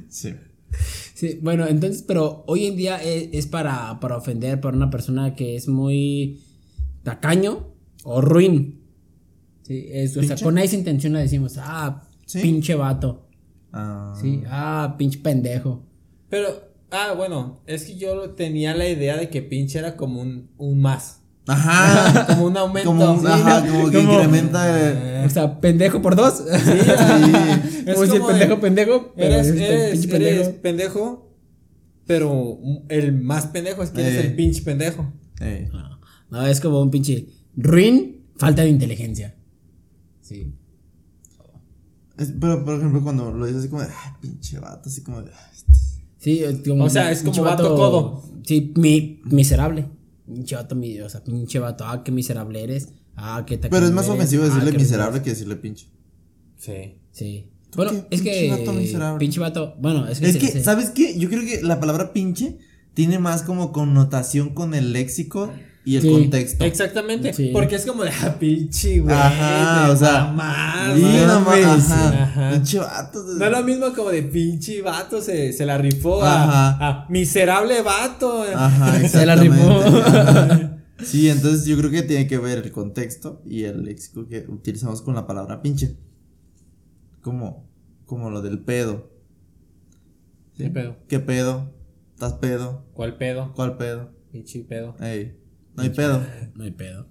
Sí. 0.08 0.34
Sí, 1.14 1.38
bueno, 1.42 1.66
entonces, 1.66 2.02
pero 2.02 2.44
hoy 2.46 2.66
en 2.66 2.76
día 2.76 2.96
es, 3.02 3.28
es 3.32 3.46
para, 3.46 4.00
para 4.00 4.16
ofender 4.16 4.60
para 4.60 4.76
una 4.76 4.90
persona 4.90 5.34
que 5.34 5.56
es 5.56 5.68
muy 5.68 6.40
tacaño 7.02 7.69
o 8.04 8.20
ruin. 8.20 8.80
Sí, 9.62 9.86
es, 9.90 10.16
o 10.16 10.22
sea, 10.22 10.36
con 10.36 10.58
esa 10.58 10.74
intención 10.76 11.12
le 11.12 11.20
decimos, 11.20 11.56
ah, 11.58 12.02
¿Sí? 12.26 12.40
pinche 12.40 12.74
vato. 12.74 13.28
Ah, 13.72 14.14
Sí, 14.20 14.42
ah, 14.48 14.94
pinche 14.98 15.18
pendejo. 15.20 15.84
Pero, 16.28 16.48
ah, 16.90 17.14
bueno, 17.16 17.60
es 17.66 17.84
que 17.84 17.96
yo 17.96 18.30
tenía 18.30 18.74
la 18.74 18.88
idea 18.88 19.16
de 19.16 19.28
que 19.28 19.42
pinche 19.42 19.78
era 19.78 19.96
como 19.96 20.20
un, 20.20 20.50
un 20.58 20.80
más. 20.80 21.18
Ajá. 21.46 22.26
Como 22.28 22.44
un 22.46 22.56
aumento. 22.56 22.90
Como, 22.90 23.12
un- 23.12 23.20
Sí, 23.20 23.26
ajá, 23.26 23.66
como 23.66 23.90
que 23.90 23.96
Como- 24.04 24.12
incrementa 24.12 25.20
el- 25.22 25.26
O 25.26 25.30
sea, 25.30 25.58
pendejo 25.60 26.00
por 26.02 26.14
dos. 26.14 26.34
Sí, 26.38 26.44
ah, 26.96 27.60
es 27.86 27.94
Como 27.94 28.06
si 28.06 28.12
el 28.12 28.20
como 28.20 28.28
de- 28.32 28.38
pendejo, 28.38 28.60
pendejo. 28.60 29.12
pero 29.16 29.34
Eres, 29.34 29.46
eres, 29.48 30.00
pinche 30.00 30.16
eres 30.16 30.48
pendejo. 30.50 30.60
pendejo, 30.62 31.34
pero 32.06 32.58
el 32.88 33.12
más 33.20 33.46
pendejo 33.48 33.82
es 33.82 33.90
que 33.90 34.00
eres 34.02 34.14
Eh. 34.24 34.26
el 34.28 34.34
pinche 34.36 34.62
pendejo. 34.62 35.12
No, 35.72 35.98
no, 36.30 36.46
es 36.46 36.60
como 36.60 36.80
un 36.82 36.90
pinche 36.90 37.26
ruin, 37.56 38.24
falta 38.36 38.62
de 38.62 38.68
inteligencia. 38.70 39.34
Sí. 40.20 40.52
Es- 42.18 42.32
pero, 42.38 42.64
por 42.64 42.74
ejemplo, 42.76 43.02
cuando 43.02 43.32
lo 43.32 43.46
dices 43.46 43.60
así 43.60 43.68
como 43.70 43.82
de, 43.82 43.88
ay, 43.88 44.12
pinche 44.20 44.58
vato, 44.58 44.88
así 44.88 45.02
como 45.02 45.22
de, 45.22 45.30
"Ay, 45.32 45.50
este 45.56 45.72
Sí, 46.18 46.42
como 46.68 46.84
O 46.84 46.90
sea, 46.90 47.10
es 47.10 47.22
pinche 47.22 47.38
como 47.40 47.50
vato 47.50 47.74
codo. 47.74 48.22
Sí, 48.44 48.74
mi, 48.76 49.22
miserable. 49.24 49.86
Pinche 50.26 50.54
vato, 50.54 50.74
mi, 50.74 51.00
o 51.00 51.08
sea, 51.08 51.24
pinche 51.24 51.58
vato, 51.58 51.84
ah, 51.86 52.04
qué 52.04 52.12
miserable 52.12 52.62
eres. 52.62 52.88
Ah, 53.16 53.44
qué 53.46 53.56
Pero 53.56 53.86
es 53.86 53.92
más 53.92 54.04
eres. 54.04 54.16
ofensivo 54.16 54.42
Ah, 54.42 54.46
decirle 54.48 54.72
miserable 54.72 55.22
que 55.22 55.30
decirle 55.30 55.56
pinche. 55.56 55.86
Sí. 56.58 56.98
Sí. 57.10 57.50
Bueno, 57.74 57.92
qué? 57.92 58.06
es 58.10 58.20
que. 58.22 58.30
Pinche 58.32 58.50
vato 58.50 58.72
miserable. 58.74 59.18
Pinche 59.18 59.40
vato. 59.40 59.74
Bueno, 59.80 60.06
es 60.08 60.20
que. 60.20 60.26
Es 60.26 60.32
se- 60.34 60.38
que, 60.38 60.48
se- 60.48 60.62
¿sabes 60.62 60.90
qué? 60.90 61.18
Yo 61.18 61.28
creo 61.30 61.42
que 61.42 61.62
la 61.62 61.80
palabra 61.80 62.12
pinche 62.12 62.58
tiene 62.92 63.18
más 63.18 63.42
como 63.42 63.72
connotación 63.72 64.50
con 64.50 64.74
el 64.74 64.92
léxico 64.92 65.50
y 65.84 65.96
el 65.96 66.02
Sí. 66.02 66.10
contexto. 66.10 66.64
Exactamente. 66.64 67.32
Sí. 67.32 67.50
Porque 67.52 67.76
es 67.76 67.86
como 67.86 68.02
de, 68.04 68.10
ah, 68.10 68.36
pinche, 68.38 69.00
güey. 69.00 69.14
Ajá, 69.14 69.86
de 69.86 69.92
o 69.92 69.96
sea, 69.96 70.24
mamá, 70.26 70.92
Sí, 70.94 71.02
no 71.26 71.40
mames, 71.40 71.66
ajá. 71.90 72.22
Ajá. 72.22 72.50
Pinche 72.52 72.78
vato. 72.78 73.22
No 73.38 73.44
es 73.44 73.50
lo 73.50 73.62
mismo 73.64 73.92
como 73.94 74.10
de 74.10 74.22
pinche 74.24 74.82
vato, 74.82 75.20
se, 75.22 75.52
se 75.52 75.64
la 75.66 75.78
rifó 75.78 76.22
Ajá. 76.22 76.70
a, 76.76 76.88
a 77.04 77.06
miserable 77.08 77.80
vato. 77.82 78.44
Ajá, 78.54 79.00
Se 79.08 79.24
la 79.26 79.36
rifó. 79.36 79.80
Ajá. 79.80 80.76
Sí, 81.02 81.30
entonces 81.30 81.64
yo 81.64 81.78
creo 81.78 81.90
que 81.90 82.02
tiene 82.02 82.26
que 82.26 82.36
ver 82.36 82.58
el 82.58 82.70
contexto 82.72 83.40
y 83.46 83.64
el 83.64 83.84
léxico 83.84 84.26
que 84.28 84.44
utilizamos 84.46 85.00
con 85.00 85.14
la 85.14 85.26
palabra 85.26 85.62
pinche. 85.62 85.96
Como, 87.22 87.66
como 88.04 88.28
lo 88.28 88.42
del 88.42 88.58
pedo. 88.58 89.10
¿Sí? 90.58 90.64
¿Qué 90.64 90.68
pedo? 90.70 90.96
¿Qué 91.08 91.20
pedo? 91.20 91.72
¿Estás 92.12 92.34
pedo? 92.34 92.84
¿Cuál 92.92 93.16
pedo? 93.16 93.50
¿Cuál 93.54 93.78
pedo? 93.78 94.10
Pinche 94.30 94.60
pedo. 94.60 94.94
Ey, 95.00 95.39
no 95.80 95.84
hay 95.84 95.90
pedo. 95.90 96.22
No 96.54 96.64
hay 96.64 96.70
pedo. 96.72 97.06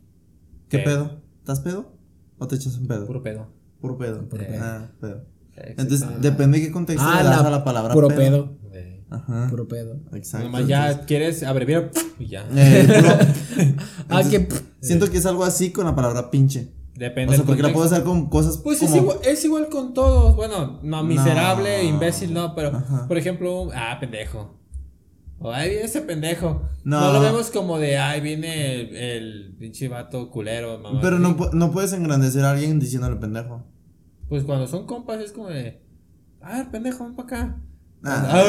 ¿Qué 0.70 0.80
pedo? 0.80 1.22
¿Estás 1.40 1.60
pedo? 1.62 1.92
¿O 2.38 2.48
te 2.48 2.56
echas 2.56 2.78
un 2.78 2.88
pedo? 2.88 3.06
Puro 3.08 3.24
pedo. 3.24 3.48
Puro 3.82 3.98
pedo. 3.98 4.28
Puro 4.30 4.44
Ah, 4.60 4.88
pedo. 5.02 5.26
Entonces, 5.56 6.08
depende 6.22 6.60
de 6.60 6.66
qué 6.68 6.72
contexto 6.72 7.06
Ah, 7.06 7.22
le 7.24 7.30
das 7.30 7.42
la, 7.42 7.48
a 7.48 7.52
la 7.52 7.64
palabra 7.64 7.94
puro 7.94 8.08
pedo. 8.08 8.58
Eh, 8.72 9.04
Ajá. 9.10 9.48
Puro 9.50 9.68
pedo. 9.68 10.00
Exacto. 10.14 10.46
Nomás 10.46 10.68
ya 10.68 11.06
quieres 11.06 11.44
abreviar 11.44 11.92
y 12.20 12.28
ya. 12.28 12.46
Eh, 12.56 12.88
Ah, 14.10 14.22
que. 14.30 14.48
siento 14.82 15.10
que 15.10 15.18
es 15.18 15.26
algo 15.26 15.44
así 15.44 15.72
con 15.72 15.86
la 15.86 15.96
palabra 15.96 16.30
pinche. 16.32 16.72
Depende 16.96 17.34
O 17.34 17.38
sea, 17.38 17.46
porque 17.46 17.62
la 17.64 17.72
puedo 17.74 17.86
hacer 17.86 18.04
con 18.04 18.30
cosas 18.30 18.58
Pues 18.58 18.80
como... 18.80 18.92
es, 18.96 19.02
igual, 19.02 19.18
es 19.24 19.46
igual 19.46 19.70
con 19.70 19.94
todos. 19.94 20.36
Bueno, 20.36 20.80
no, 20.84 21.04
miserable, 21.04 21.84
No. 21.84 21.90
imbécil, 21.90 22.34
no, 22.34 22.54
pero 22.56 22.70
Ajá. 22.76 23.08
por 23.08 23.18
ejemplo, 23.18 23.70
ah, 23.74 23.98
pendejo. 24.00 24.59
O 25.40 25.52
ahí 25.52 25.70
viene 25.70 25.86
ese 25.86 26.02
pendejo. 26.02 26.62
No. 26.84 27.00
No. 27.00 27.14
lo 27.14 27.22
vemos 27.22 27.50
como 27.50 27.80
de, 27.80 27.98
ay, 27.98 28.20
viene 28.22 28.82
el, 28.82 28.96
el 28.96 29.56
pinche 29.58 29.88
vato 29.88 30.30
culero, 30.30 30.78
mamá. 30.80 31.00
Pero 31.02 31.18
no, 31.20 31.36
no 31.54 31.72
puedes 31.72 31.94
engrandecer 31.94 32.44
a 32.44 32.52
alguien 32.52 32.80
diciéndole 32.80 33.16
pendejo. 33.16 33.64
Pues 34.28 34.44
cuando 34.44 34.68
son 34.68 34.86
compas 34.86 35.22
es 35.22 35.32
como 35.32 35.48
de, 35.48 35.82
a 36.42 36.58
ver, 36.58 36.72
pendejo, 36.72 37.06
ven 37.06 37.16
para 37.16 37.28
acá. 37.28 37.62
Ah, 38.02 38.42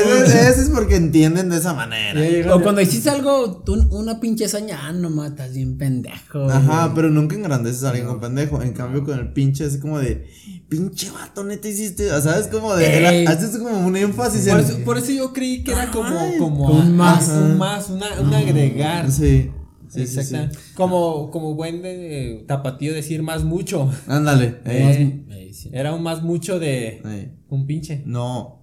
eso, 0.00 0.24
es- 0.24 0.34
eso 0.34 0.62
es 0.62 0.70
porque 0.70 0.96
entienden 0.96 1.50
de 1.50 1.58
esa 1.58 1.74
manera. 1.74 2.54
O 2.54 2.62
cuando 2.62 2.80
hiciste 2.80 3.10
algo, 3.10 3.58
tú, 3.64 3.74
una 3.90 4.18
pinche 4.18 4.46
hazaña, 4.46 4.78
ah, 4.82 4.92
no 4.92 5.10
matas 5.10 5.52
bien 5.54 5.76
pendejo. 5.76 6.48
Ajá, 6.50 6.84
güey. 6.84 6.94
pero 6.96 7.10
nunca 7.10 7.36
engrandeces 7.36 7.84
a 7.84 7.90
alguien 7.90 8.06
con 8.06 8.18
pendejo. 8.20 8.62
En 8.62 8.72
cambio, 8.72 9.04
con 9.04 9.18
el 9.18 9.32
pinche 9.34 9.66
es 9.66 9.76
como 9.76 9.98
de, 9.98 10.26
pinche 10.70 11.10
vato, 11.10 11.44
neta 11.44 11.68
hiciste. 11.68 12.10
O 12.12 12.20
¿Sabes? 12.22 12.46
Como 12.46 12.74
de, 12.76 12.96
era- 12.96 13.30
haces 13.30 13.58
como 13.58 13.78
un 13.86 13.94
énfasis 13.96 14.48
Por 14.48 14.60
en. 14.60 14.64
eso, 14.66 14.78
por 14.84 14.96
eso 14.96 15.12
yo 15.12 15.32
creí 15.34 15.62
que 15.62 15.72
era 15.72 15.90
como, 15.90 16.18
Ay, 16.18 16.38
como 16.38 16.64
como 16.66 16.80
un 16.80 16.96
más. 16.96 17.28
ajá, 17.28 17.40
un 17.40 17.58
más, 17.58 17.90
una, 17.90 18.06
un 18.20 18.32
agregar. 18.32 19.10
Sí. 19.12 19.50
Sí, 19.90 20.00
sí, 20.00 20.06
sí. 20.06 20.18
Exactamente. 20.20 20.58
Como, 20.74 21.30
como 21.30 21.54
buen 21.54 21.80
de, 21.82 22.44
tapatío 22.46 22.92
decir 22.94 23.22
más 23.22 23.44
mucho. 23.44 23.90
Ándale. 24.06 24.60
eh, 24.66 25.24
eh. 25.30 25.70
Era 25.72 25.94
un 25.94 26.02
más 26.02 26.22
mucho 26.22 26.58
de 26.58 27.00
eh. 27.04 27.32
un 27.48 27.66
pinche. 27.66 28.02
No. 28.06 28.56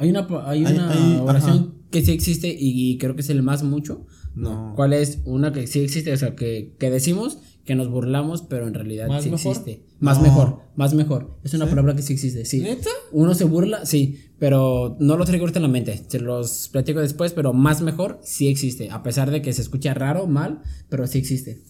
Hay 0.00 0.10
una, 0.10 0.26
hay 0.46 0.64
una 0.64 0.90
hay- 0.90 1.18
oración 1.22 1.74
que 1.90 2.02
sí 2.04 2.10
existe 2.12 2.54
y, 2.58 2.98
creo 2.98 3.14
que 3.14 3.20
es 3.22 3.30
el 3.30 3.42
más 3.42 3.62
mucho. 3.62 4.06
No. 4.34 4.72
¿Cuál 4.76 4.92
es? 4.92 5.20
Una 5.24 5.52
que 5.52 5.66
sí 5.66 5.80
existe, 5.80 6.12
o 6.12 6.16
sea, 6.16 6.34
que, 6.36 6.74
que 6.78 6.90
decimos 6.90 7.38
que 7.64 7.74
nos 7.74 7.88
burlamos, 7.90 8.42
pero 8.42 8.66
en 8.66 8.74
realidad 8.74 9.08
¿Más 9.08 9.24
sí 9.24 9.30
mejor? 9.30 9.50
existe. 9.56 9.84
Más 9.98 10.16
No. 10.18 10.22
mejor, 10.24 10.60
más 10.76 10.94
mejor. 10.94 11.36
Es 11.44 11.52
una 11.54 11.66
palabra 11.66 11.94
que 11.94 12.02
sí 12.02 12.12
existe, 12.14 12.44
sí. 12.44 12.60
¿Neta? 12.60 12.88
Uno 13.12 13.34
se 13.34 13.44
burla, 13.44 13.84
sí, 13.86 14.18
pero 14.38 14.96
no 15.00 15.16
lo 15.16 15.24
traigo 15.24 15.42
ahorita 15.44 15.58
en 15.58 15.62
la 15.64 15.68
mente. 15.68 16.00
Se 16.08 16.20
los 16.20 16.68
platico 16.72 17.00
después, 17.00 17.32
pero 17.32 17.52
más 17.52 17.82
mejor 17.82 18.20
sí 18.22 18.48
existe. 18.48 18.88
A 18.90 19.02
pesar 19.02 19.30
de 19.30 19.42
que 19.42 19.52
se 19.52 19.62
escucha 19.62 19.92
raro, 19.94 20.26
mal, 20.26 20.62
pero 20.88 21.06
sí 21.06 21.18
existe. 21.18 21.60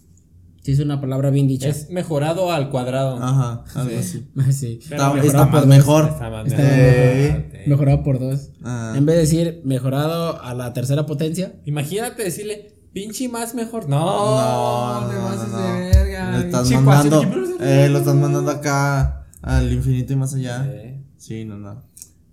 Sí 0.62 0.72
es 0.72 0.78
una 0.80 1.00
palabra 1.00 1.30
bien 1.30 1.48
dicha. 1.48 1.68
Es 1.68 1.88
mejorado 1.90 2.52
al 2.52 2.68
cuadrado. 2.70 3.16
Ajá, 3.22 3.64
algo 3.74 3.98
así. 3.98 4.26
sí. 4.52 4.78
Está, 4.82 5.12
mejorado 5.14 5.26
está 5.26 5.46
más 5.46 5.60
por 5.60 5.66
mejor. 5.68 6.04
Está 6.04 6.30
más 6.30 6.46
Está 6.46 6.56
mejor. 6.62 6.78
Eh. 6.78 7.50
Sí. 7.64 7.70
Mejorado 7.70 8.02
por 8.04 8.18
dos. 8.18 8.50
Ah. 8.62 8.92
En 8.96 9.06
vez 9.06 9.16
de 9.16 9.20
decir 9.22 9.60
mejorado 9.64 10.42
a 10.42 10.52
la 10.54 10.72
tercera 10.74 11.06
potencia, 11.06 11.54
Imagínate 11.64 12.24
decirle, 12.24 12.74
pinche 12.92 13.28
más 13.30 13.54
mejor. 13.54 13.88
No, 13.88 15.00
No, 15.00 15.08
te 15.08 15.14
no, 15.14 15.22
pases 15.22 15.48
no, 15.48 15.58
de 15.58 15.68
no. 15.68 15.78
verga. 15.98 16.38
Le 16.38 16.46
estás 16.46 16.68
Pinche 16.68 16.84
mandando. 16.84 17.22
Eh, 17.60 17.88
lo 17.90 17.98
estás 17.98 18.14
mandando 18.14 18.50
acá 18.50 19.26
al 19.42 19.72
infinito 19.72 20.12
y 20.12 20.16
más 20.16 20.34
allá. 20.34 20.66
Eh. 20.70 21.00
Sí, 21.16 21.44
no, 21.46 21.56
no. 21.56 21.82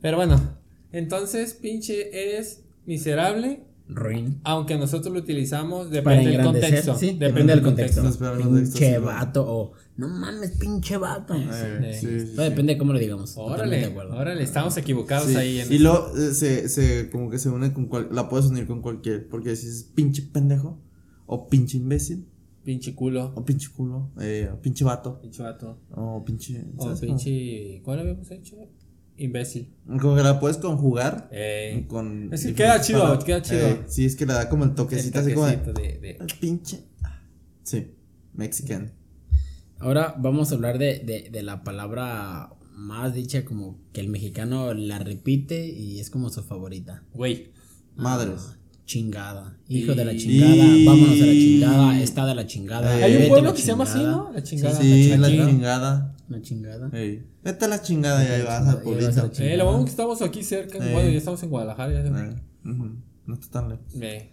Pero 0.02 0.18
bueno, 0.18 0.42
entonces, 0.92 1.54
pinche 1.54 2.38
es 2.40 2.64
miserable. 2.86 3.64
Ruin. 3.90 4.40
Aunque 4.44 4.78
nosotros 4.78 5.14
lo 5.14 5.20
utilizamos, 5.20 5.90
depende 5.90 6.32
del 6.32 6.44
contexto. 6.44 6.96
sí, 6.96 7.18
depende 7.18 7.54
del 7.54 7.64
contexto. 7.64 8.02
Depende 8.04 8.28
del 8.36 8.44
contexto, 8.44 8.78
Pinche 8.80 8.96
sí, 8.98 9.02
vato 9.04 9.46
o 9.48 9.72
no 9.98 10.08
mames, 10.10 10.52
pinche 10.52 10.98
vato. 10.98 11.34
Eh, 11.34 11.94
Sí. 11.94 12.08
sí, 12.08 12.20
sí, 12.20 12.26
Todo 12.36 12.46
sí. 12.46 12.50
depende 12.52 12.74
de 12.74 12.78
cómo 12.78 12.94
lo 12.94 13.00
digamos. 13.00 13.36
Órale, 13.38 13.88
órale, 13.88 14.44
estamos 14.44 14.78
equivocados 14.78 15.28
Sí, 15.30 15.36
ahí 15.36 15.60
en 15.60 15.74
Y 15.74 15.80
luego 15.80 16.12
eh, 16.18 16.34
se, 16.34 16.70
se, 16.70 17.10
como 17.10 17.30
que 17.30 17.40
se 17.40 17.50
une 17.50 17.74
con 17.74 17.86
cual, 17.88 18.10
la 18.12 18.30
puedes 18.30 18.46
unir 18.48 18.68
con 18.68 18.82
cualquier, 18.82 19.28
porque 19.28 19.56
si 19.56 19.68
es 19.68 19.84
pinche 19.96 20.22
pendejo, 20.22 20.80
o 21.26 21.48
pinche 21.48 21.78
imbécil, 21.78 22.28
pinche 22.64 22.94
culo, 22.94 23.32
o 23.36 23.44
pinche 23.46 23.70
culo, 23.76 24.12
eh, 24.20 24.50
o 24.54 24.62
pinche 24.62 24.84
vato, 24.84 25.20
pinche 25.22 25.42
vato, 25.42 25.80
o 25.92 26.24
pinche. 26.26 26.64
o 26.78 26.94
pinche, 27.00 27.82
¿cuál 27.84 28.00
habíamos 28.00 28.30
hecho? 28.32 28.58
Imbécil. 29.18 29.74
Como, 30.00 30.16
que 30.16 30.22
la 30.24 30.40
puedes 30.40 30.58
conjugar 30.58 31.28
Eh, 31.32 31.86
con. 31.88 32.32
Es 32.32 32.46
que 32.46 32.54
queda 32.54 32.80
chido, 32.82 33.00
palabras. 33.00 33.24
queda 33.24 33.42
chido. 33.42 33.68
Eh, 33.68 33.82
sí, 33.88 34.06
es 34.06 34.16
que 34.16 34.26
le 34.26 34.34
da 34.34 34.48
como 34.50 34.64
el 34.64 34.70
el 34.72 34.76
toquecito 34.76 35.20
así 35.20 35.34
como 35.34 35.48
de. 35.48 35.54
toquecito 35.58 35.82
de, 35.82 35.98
de- 36.00 36.18
"Ay, 36.20 36.28
pinche. 36.40 36.84
Sí, 37.64 37.92
mexican. 38.34 38.94
Ahora 39.80 40.16
vamos 40.18 40.52
a 40.52 40.56
hablar 40.56 40.78
de, 40.78 41.00
de, 41.00 41.30
de 41.32 41.44
la 41.44 41.64
palabra 41.64 42.50
más 42.74 43.14
dicha 43.14 43.44
como 43.44 43.80
que 43.92 44.02
el 44.02 44.08
mexicano 44.08 44.74
la 44.74 45.00
repite 45.00 45.68
y 45.68 46.00
es 46.00 46.10
como 46.12 46.30
su 46.30 46.44
favorita. 46.44 47.04
Güey, 47.14 47.52
Madres. 47.96 48.54
Chingada. 48.86 49.58
Hijo 49.68 49.96
de 49.96 50.06
la 50.06 50.14
Y- 50.14 50.18
chingada. 50.18 50.56
Vámonos 50.86 51.22
a 51.22 51.26
la 51.26 51.32
chingada. 51.34 52.02
Está 52.02 52.26
de 52.26 52.36
la 52.36 52.48
chingada. 52.48 53.00
Eh, 53.00 53.04
hay 53.04 53.24
un 53.24 53.28
pueblo 53.30 53.54
que 53.54 53.62
se 53.62 53.68
llama 53.68 53.84
así. 53.84 54.00
¿no? 54.00 54.32
La 54.32 54.44
chingada. 54.44 54.80
Sí, 54.80 55.10
la 55.10 55.18
la 55.18 55.28
chingada. 55.28 56.16
La 56.30 56.42
chingada. 56.42 56.90
Ey, 56.94 57.26
Vete 57.44 57.66
a 57.66 57.68
la 57.70 57.82
chingada 57.82 58.24
y 58.24 58.28
ahí 58.28 58.44
vas 58.44 58.68
al 58.68 58.82
pueblito. 58.82 59.32
Eh, 59.40 59.56
lo 59.58 59.66
bueno 59.66 59.86
que 59.86 59.90
estamos 59.92 60.22
aquí 60.22 60.44
cerca. 60.44 60.78
Bueno, 60.78 61.10
ya 61.10 61.18
estamos 61.18 61.42
en 61.44 61.50
Guadalajara. 61.50 61.94
Ya 61.94 62.04
se- 62.04 62.70
ujú, 62.70 62.96
No 63.26 63.34
está 63.34 63.48
tan 63.62 63.70
lejos. 63.70 63.86
Eh, 64.02 64.32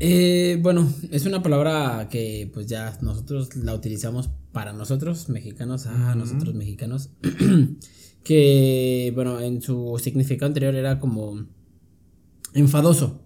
Eh, 0.00 0.58
bueno, 0.62 0.86
es 1.10 1.26
una 1.26 1.42
palabra 1.42 2.08
que 2.08 2.48
pues 2.54 2.68
ya 2.68 2.96
nosotros 3.00 3.56
la 3.56 3.74
utilizamos 3.74 4.30
para 4.52 4.72
nosotros, 4.72 5.28
mexicanos, 5.28 5.86
ah, 5.88 6.14
nosotros 6.16 6.54
mexicanos, 6.54 7.10
que 8.22 9.10
bueno, 9.14 9.40
en 9.40 9.60
su 9.60 9.98
significado 10.02 10.46
anterior 10.46 10.74
era 10.76 11.00
como 11.00 11.46
enfadoso, 12.54 13.22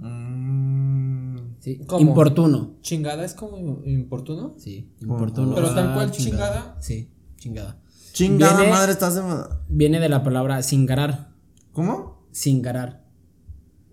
Mm, 0.00 1.36
¿sí? 1.60 1.80
¿Cómo? 1.86 2.00
Importuno, 2.08 2.76
chingada 2.82 3.24
es 3.24 3.34
como 3.34 3.82
importuno. 3.84 4.54
sí, 4.58 4.90
importuno. 5.00 5.54
Pero 5.54 5.74
tal 5.74 5.88
ah, 5.88 5.94
cual 5.94 6.10
chingada. 6.12 6.76
Sí, 6.80 7.10
chingada. 7.38 7.80
Chingada 8.12 8.56
Viene- 8.58 8.72
madre, 8.72 8.92
estás 8.92 9.16
en. 9.16 9.24
Viene 9.68 10.00
de 10.00 10.08
la 10.08 10.22
palabra 10.22 10.62
singarar, 10.62 11.30
¿Cómo? 11.72 12.26
singarar, 12.32 13.04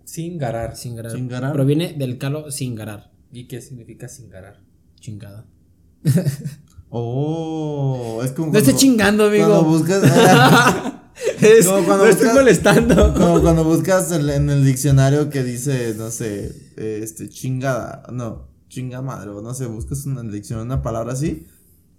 Sin 0.04 0.36
garar. 0.38 0.76
singarar. 0.76 1.12
Singarar. 1.12 1.52
Proviene 1.52 1.94
del 1.94 2.18
calo 2.18 2.50
singarar, 2.50 3.12
¿Y 3.32 3.46
qué 3.48 3.60
significa 3.60 4.08
sin 4.08 4.28
garar? 4.30 4.60
chingada. 5.00 5.46
Oh, 6.88 8.20
es 8.24 8.30
como. 8.32 8.46
No 8.48 8.52
cuando- 8.52 8.72
chingando, 8.78 9.26
amigo. 9.26 9.46
Cuando 9.48 9.64
buscas. 9.64 10.02
Es- 11.40 11.66
Como 11.66 11.84
cuando 11.86 12.04
no 12.04 12.10
estoy 12.10 12.26
buscas- 12.28 12.34
molestando. 12.34 13.14
como 13.14 13.40
cuando 13.40 13.64
buscas 13.64 14.12
el- 14.12 14.28
en 14.30 14.50
el 14.50 14.64
diccionario 14.64 15.28
que 15.30 15.42
dice, 15.42 15.94
no 15.96 16.10
sé, 16.10 16.54
este, 16.76 17.28
chingada. 17.28 18.02
No, 18.12 18.48
chinga 18.68 19.00
madre, 19.02 19.30
o 19.30 19.40
no 19.42 19.52
sé, 19.54 19.66
buscas 19.66 20.04
en 20.06 20.18
el 20.18 20.30
diccionario 20.30 20.66
una 20.66 20.82
palabra 20.82 21.14
así, 21.14 21.46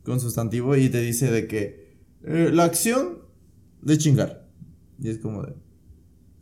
con 0.08 0.20
sustantivo, 0.20 0.76
y 0.76 0.90
te 0.90 1.02
dice 1.02 1.30
de 1.30 1.46
que. 1.48 1.88
eh, 2.26 2.50
la 2.52 2.64
acción 2.64 3.20
de 3.84 3.98
chingar. 4.00 4.48
Y 5.00 5.10
es 5.10 5.20
como 5.20 5.44
de. 5.44 5.54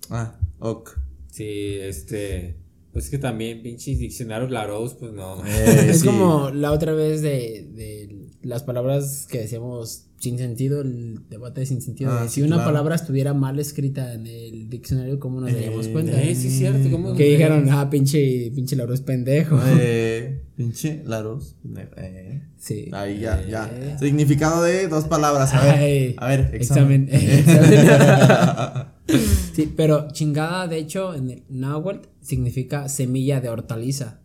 Ah, 0.10 0.40
ok. 0.60 0.92
Sí, 1.32 1.74
este. 1.82 2.56
Pues 2.94 3.10
que 3.10 3.18
también 3.18 3.62
pinches 3.62 4.00
diccionarios 4.00 4.50
Larousse, 4.52 4.96
pues 4.98 5.12
no. 5.12 5.46
Eh, 5.46 5.88
es 5.90 6.00
sí. 6.00 6.06
como 6.08 6.50
la 6.52 6.72
otra 6.72 6.94
vez 6.94 7.22
de, 7.22 7.68
de 7.76 8.30
las 8.42 8.64
palabras 8.64 9.28
que 9.30 9.40
decíamos 9.40 10.04
sin 10.18 10.38
sentido, 10.38 10.80
el 10.82 11.20
debate 11.30 11.60
de 11.60 11.66
sin 11.66 11.82
sentido. 11.82 12.12
Ah, 12.12 12.24
de 12.24 12.30
sí, 12.30 12.36
si 12.36 12.42
una 12.44 12.56
claro. 12.56 12.70
palabra 12.70 12.96
estuviera 12.96 13.34
mal 13.34 13.60
escrita 13.60 14.14
en 14.14 14.26
el 14.28 14.70
diccionario, 14.70 15.20
¿cómo 15.20 15.42
nos 15.42 15.52
daríamos 15.52 15.88
Eh, 15.88 15.92
cuenta? 15.92 16.22
Eh, 16.24 16.36
sí, 16.36 16.50
cierto. 16.50 16.90
¿cómo 16.90 17.14
que 17.16 17.26
dijeron, 17.26 17.68
ah, 17.70 17.90
pinche, 17.90 18.50
pinche 18.56 18.78
Lauro 18.78 18.94
es 18.94 19.02
pendejo. 19.02 19.60
Eh, 19.78 20.35
pinche 20.56 21.04
Laros. 21.06 21.56
Eh. 21.98 22.42
sí. 22.58 22.90
Ahí 22.94 23.20
ya, 23.20 23.46
ya. 23.46 23.70
Eh. 23.72 23.96
Significado 24.00 24.64
de 24.64 24.88
dos 24.88 25.06
palabras. 25.06 25.54
A 25.54 25.64
ver, 25.64 25.76
Ay, 25.76 26.16
a 26.18 26.28
ver, 26.28 26.50
examen. 26.54 27.08
examen. 27.12 28.88
sí, 29.54 29.74
pero 29.76 30.08
chingada, 30.12 30.68
de 30.68 30.78
hecho, 30.78 31.14
en 31.14 31.30
el 31.30 31.44
náhuatl 31.50 32.08
significa 32.22 32.90
semilla 32.90 33.42
de 33.42 33.50
hortaliza. 33.50 34.20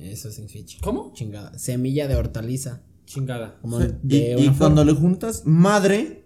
Eso 0.00 0.30
significa. 0.30 0.74
¿Cómo? 0.82 1.12
Chingada. 1.14 1.58
Semilla 1.58 2.06
de 2.08 2.16
hortaliza. 2.16 2.82
Chingada. 3.06 3.56
Como 3.62 3.80
y 3.80 3.86
de 4.02 4.36
y 4.38 4.46
una 4.48 4.58
cuando 4.58 4.84
le 4.84 4.92
juntas 4.92 5.42
madre 5.46 6.24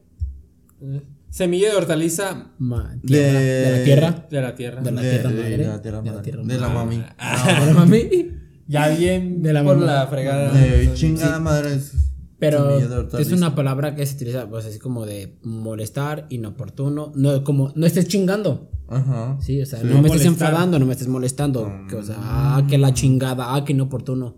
Eh, 0.82 1.02
Semilla 1.28 1.70
de 1.70 1.76
hortaliza 1.76 2.50
tierra, 2.58 2.90
De- 3.02 3.22
de 3.22 3.70
la 3.78 3.84
tierra. 3.84 4.26
de 4.30 4.40
la 4.42 4.54
tierra. 4.56 4.80
De 4.82 4.90
la 4.90 5.00
tierra 5.02 5.30
de- 5.30 5.36
madre. 5.36 5.50
de 5.58 5.64
la 5.66 5.82
tierra 5.82 5.98
De 6.00 6.04
la 6.06 6.12
madre, 6.12 6.22
tierra 6.24 6.42
de 6.42 6.58
la 6.58 6.68
mami. 6.68 7.04
Ya 8.70 8.88
bien 8.88 9.42
De 9.42 9.52
la 9.52 9.64
por 9.64 9.78
la 9.78 10.06
fregada. 10.06 10.52
Eh, 10.54 10.90
chingada 10.94 11.40
madre. 11.40 11.74
es- 11.74 11.92
Pero 12.38 12.78
de 12.78 13.20
es 13.22 13.32
una 13.32 13.54
palabra 13.54 13.94
que 13.96 14.06
se 14.06 14.14
utiliza, 14.14 14.48
pues 14.48 14.64
así 14.64 14.78
como 14.78 15.04
de 15.04 15.38
molestar, 15.42 16.26
inoportuno, 16.30 17.12
no 17.14 17.42
como 17.44 17.72
no 17.74 17.84
estés 17.84 18.06
chingando, 18.08 18.70
Ajá. 18.88 19.36
sí, 19.40 19.60
o 19.60 19.66
sea, 19.66 19.80
Sí. 19.80 19.84
no 19.86 20.00
me 20.00 20.08
estés 20.08 20.24
Molestar. 20.24 20.48
enfadando, 20.48 20.78
no 20.78 20.86
me 20.86 20.92
estés 20.92 21.08
molestando, 21.08 21.70
que, 21.88 21.96
o 21.96 22.02
sea, 22.02 22.16
ah, 22.18 22.62
que 22.68 22.78
la 22.78 22.94
chingada, 22.94 23.54
ah, 23.54 23.64
que 23.64 23.72
inoportuno. 23.72 24.36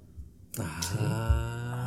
Ah, 0.58 0.80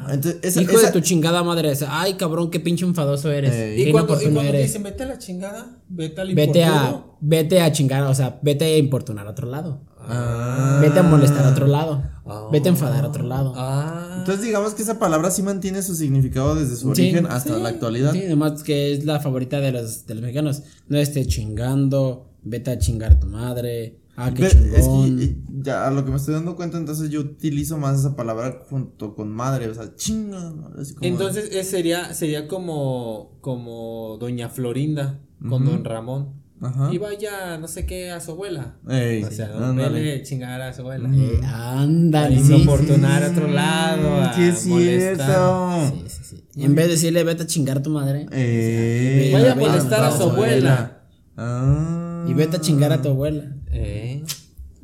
Entonces, 0.10 0.40
esa, 0.44 0.62
Hijo 0.62 0.78
esa- 0.78 0.88
de 0.88 0.94
tu 0.94 1.00
chingada 1.02 1.44
madre. 1.44 1.72
esa, 1.72 2.02
Ay, 2.02 2.14
cabrón, 2.16 2.50
qué 2.52 2.60
pinche 2.60 2.86
enfadoso 2.86 3.32
eres. 3.32 3.52
Qué 3.52 3.90
Y 3.90 3.92
cuando, 3.92 4.14
y 4.22 4.26
cuando 4.32 4.52
te 4.52 4.62
dicen 4.64 4.84
vete 4.84 5.04
a 5.04 5.08
la 5.08 5.18
chingada, 5.18 5.78
vete 5.90 6.22
al 6.22 6.34
Vete 6.36 6.64
a, 6.64 7.04
vete 7.22 7.62
a 7.62 7.72
chingar, 7.72 8.04
o 8.04 8.14
sea, 8.16 8.40
vete 8.42 8.66
a 8.66 8.78
importunar 8.78 9.26
a 9.28 9.32
otro 9.32 9.48
lado. 9.50 9.82
Ah. 10.08 10.78
Vete 10.82 11.00
a 11.00 11.04
molestar 11.04 11.46
a 11.46 11.50
otro 11.50 11.66
lado. 11.68 12.04
Vete 12.52 12.70
a 12.70 12.72
enfadar 12.74 13.04
a 13.06 13.08
otro 13.08 13.24
lado. 13.24 13.54
Ah. 13.56 14.18
Entonces 14.20 14.44
digamos 14.46 14.74
que 14.76 14.84
esa 14.84 15.00
palabra 15.00 15.32
sí 15.32 15.42
mantiene 15.42 15.82
su 15.82 15.96
significado 15.96 16.54
desde 16.56 16.76
su 16.76 16.94
Sí, 16.96 17.02
origen 17.04 17.26
hasta 17.26 17.56
sí, 17.56 17.62
la 17.62 17.70
actualidad. 17.70 18.12
Sí, 18.14 18.22
además 18.26 18.62
que 18.64 18.94
es 18.94 19.06
la 19.06 19.20
favorita 19.20 19.60
de 19.60 19.72
los, 19.72 20.06
de 20.06 20.14
los 20.16 20.22
mexicanos. 20.22 20.62
No 20.88 20.98
esté 21.00 21.26
chingando, 21.26 22.30
vete 22.44 22.72
a 22.72 22.78
chingar 22.78 23.14
a 23.14 23.20
tu 23.20 23.28
madre. 23.28 24.00
Ah, 24.18 24.32
qué 24.34 24.46
es 24.46 24.56
que 24.56 24.76
eh, 24.78 25.36
ya 25.62 25.88
a 25.88 25.92
lo 25.92 26.06
que 26.06 26.12
me 26.12 26.18
estoy 26.18 26.34
dando 26.36 26.56
cuenta, 26.56 26.78
entonces 26.78 27.10
yo 27.10 27.20
utilizo 27.20 27.78
más 27.78 28.00
esa 28.00 28.16
palabra 28.16 28.62
junto 28.70 29.14
con 29.14 29.30
madre, 29.30 29.68
o 29.68 29.74
sea, 29.74 29.94
chinga. 29.96 30.52
de- 30.52 30.86
Entonces 31.08 31.50
eh, 31.52 31.64
sería, 31.66 32.14
sería 32.14 32.48
como, 32.48 33.38
como 33.42 34.18
Doña 34.20 34.50
Florinda 34.50 35.20
con 35.50 35.66
Don 35.66 35.84
Ramón. 35.84 36.44
Ajá. 36.62 36.90
Y 36.94 36.98
vaya, 36.98 37.58
no 37.58 37.68
sé 37.68 37.86
qué, 37.86 38.12
a 38.12 38.22
su 38.22 38.32
abuela. 38.32 38.78
Ey, 38.88 39.22
O 39.24 39.30
sea, 39.30 39.52
ándale. 39.58 40.00
vele 40.00 40.24
chingar 40.24 40.62
a 40.62 40.72
su 40.74 40.82
abuela. 40.82 41.10
Eh, 41.14 41.42
ándale, 41.44 42.38
A 42.38 42.40
sí. 42.40 42.54
inoportunar 42.56 43.24
a 43.24 43.30
otro 43.32 43.48
lado. 43.50 44.22
A 44.22 44.34
Sí, 44.34 44.44
es 44.44 44.66
molestar. 44.66 45.28
cierto. 45.28 46.08
Sí, 46.10 46.24
sí, 46.24 46.36
sí. 46.54 46.64
En 46.64 46.74
vez 46.74 46.86
de 46.86 46.92
decirle 46.94 47.24
vete 47.26 47.44
a 47.44 47.48
chingar 47.48 47.80
a 47.80 47.84
tu 47.84 47.90
madre. 47.90 48.28
Ey, 48.32 49.34
Vaya 49.34 49.52
a 49.52 49.56
molestar 49.56 50.06
a 50.06 50.12
su 50.12 50.24
abuela. 50.24 51.02
Ah. 51.36 52.26
Y 52.30 52.34
vete 52.34 52.56
a 52.58 52.62
chingar 52.62 52.94
a 52.94 53.02
tu 53.02 53.10
abuela. 53.10 53.55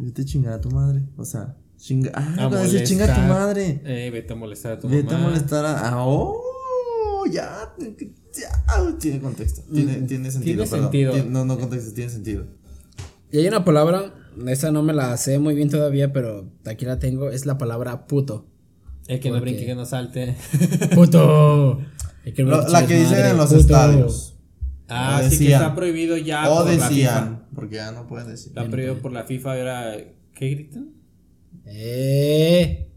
Vete 0.03 0.21
a 0.23 0.25
chingar 0.25 0.53
a 0.53 0.61
tu 0.61 0.69
madre. 0.71 1.03
O 1.17 1.23
sea, 1.25 1.55
chinga. 1.77 2.11
Ah, 2.13 2.49
a 2.51 2.63
dice 2.63 2.83
chinga 2.83 3.05
a 3.05 3.07
tu 3.07 3.21
molestar. 3.21 3.29
madre. 3.29 3.81
Eh, 3.85 4.09
vete 4.11 4.33
a 4.33 4.35
molestar 4.35 4.71
a 4.73 4.79
tu 4.79 4.87
Vete 4.89 5.13
a 5.13 5.17
mamá. 5.17 5.29
molestar 5.29 5.65
a. 5.65 5.89
ah, 5.89 6.05
oh, 6.05 7.25
ya. 7.31 7.73
ya, 7.79 8.97
tiene 8.99 9.19
contexto. 9.21 9.61
Tiene, 9.73 9.93
tiene 10.07 10.31
sentido. 10.31 10.63
Tiene 10.63 10.81
sentido. 10.81 11.13
Tien- 11.13 11.27
no, 11.29 11.45
no 11.45 11.57
contexto, 11.59 11.93
tiene 11.93 12.09
sentido. 12.11 12.45
Y 13.31 13.37
hay 13.37 13.47
una 13.47 13.63
palabra, 13.63 14.13
esa 14.47 14.71
no 14.71 14.83
me 14.83 14.93
la 14.93 15.15
sé 15.17 15.39
muy 15.39 15.53
bien 15.55 15.69
todavía, 15.69 16.11
pero 16.11 16.49
aquí 16.65 16.85
la 16.85 16.99
tengo, 16.99 17.29
es 17.29 17.45
la 17.45 17.57
palabra 17.57 18.07
puto. 18.07 18.47
El 19.07 19.19
que 19.19 19.29
no 19.29 19.39
brinque, 19.41 19.65
que 19.65 19.75
no 19.75 19.85
salte. 19.85 20.35
Puto. 20.95 21.79
El 22.23 22.33
que 22.33 22.43
no 22.43 22.51
Lo- 22.51 22.67
la 22.67 22.85
que 22.85 22.95
dicen 22.95 23.11
madre, 23.17 23.29
en 23.31 23.37
los 23.37 23.47
puto. 23.49 23.59
estadios. 23.61 24.37
Ah, 24.87 25.19
sí 25.23 25.29
que 25.29 25.35
decían. 25.43 25.61
está 25.61 25.75
prohibido 25.75 26.17
ya 26.17 26.49
o 26.49 26.57
por 26.57 26.65
la 26.65 26.71
decían. 26.89 27.40
Porque 27.53 27.75
ya 27.75 27.91
no 27.91 28.07
pueden 28.07 28.27
decir. 28.27 28.49
Está 28.49 28.67
prohibido 28.69 28.99
por 28.99 29.11
la 29.11 29.23
FIFA. 29.23 29.57
Era, 29.57 29.97
¿Qué 30.33 30.49
gritan? 30.49 30.89
Eh. 31.65 32.87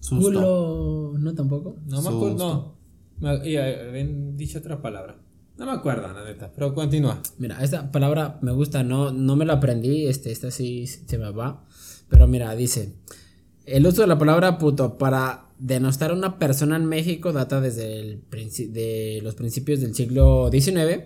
Susto. 0.00 0.24
Culo. 0.24 1.14
No 1.18 1.34
tampoco. 1.34 1.76
No 1.86 2.02
me 2.02 2.08
acuerdo. 2.08 2.76
No. 3.20 3.44
Y, 3.44 3.56
habían 3.56 4.36
dicho 4.36 4.58
otra 4.58 4.80
palabra. 4.80 5.16
No 5.56 5.66
me 5.66 5.72
acuerdo, 5.72 6.12
la 6.12 6.24
neta. 6.24 6.52
Pero 6.54 6.72
continúa. 6.72 7.20
Mira, 7.38 7.62
esta 7.62 7.90
palabra 7.90 8.38
me 8.42 8.52
gusta, 8.52 8.84
no, 8.84 9.10
no 9.10 9.34
me 9.34 9.44
la 9.44 9.54
aprendí, 9.54 10.06
este, 10.06 10.30
esta 10.30 10.52
sí 10.52 10.86
se 10.86 11.18
me 11.18 11.30
va. 11.32 11.64
Pero 12.08 12.28
mira, 12.28 12.54
dice, 12.54 12.94
el 13.66 13.84
uso 13.84 14.02
de 14.02 14.06
la 14.06 14.18
palabra 14.18 14.56
puto 14.58 14.96
para 14.98 15.48
denostar 15.58 16.12
a 16.12 16.14
una 16.14 16.38
persona 16.38 16.76
en 16.76 16.84
México 16.86 17.32
data 17.32 17.60
desde 17.60 17.98
el 17.98 18.22
princi- 18.30 18.70
de 18.70 19.18
los 19.24 19.34
principios 19.34 19.80
del 19.80 19.96
siglo 19.96 20.48
XIX. 20.52 21.02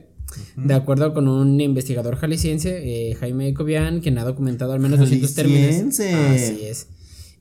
De 0.56 0.74
acuerdo 0.74 1.14
con 1.14 1.28
un 1.28 1.60
investigador 1.60 2.16
jalisciense, 2.16 3.10
eh, 3.10 3.14
Jaime 3.14 3.54
Cobian, 3.54 4.00
quien 4.00 4.18
ha 4.18 4.24
documentado 4.24 4.72
al 4.72 4.80
menos 4.80 4.98
200 4.98 5.34
términos. 5.34 5.62
Jalisciense. 5.62 6.14
Así 6.14 6.64
es. 6.64 6.88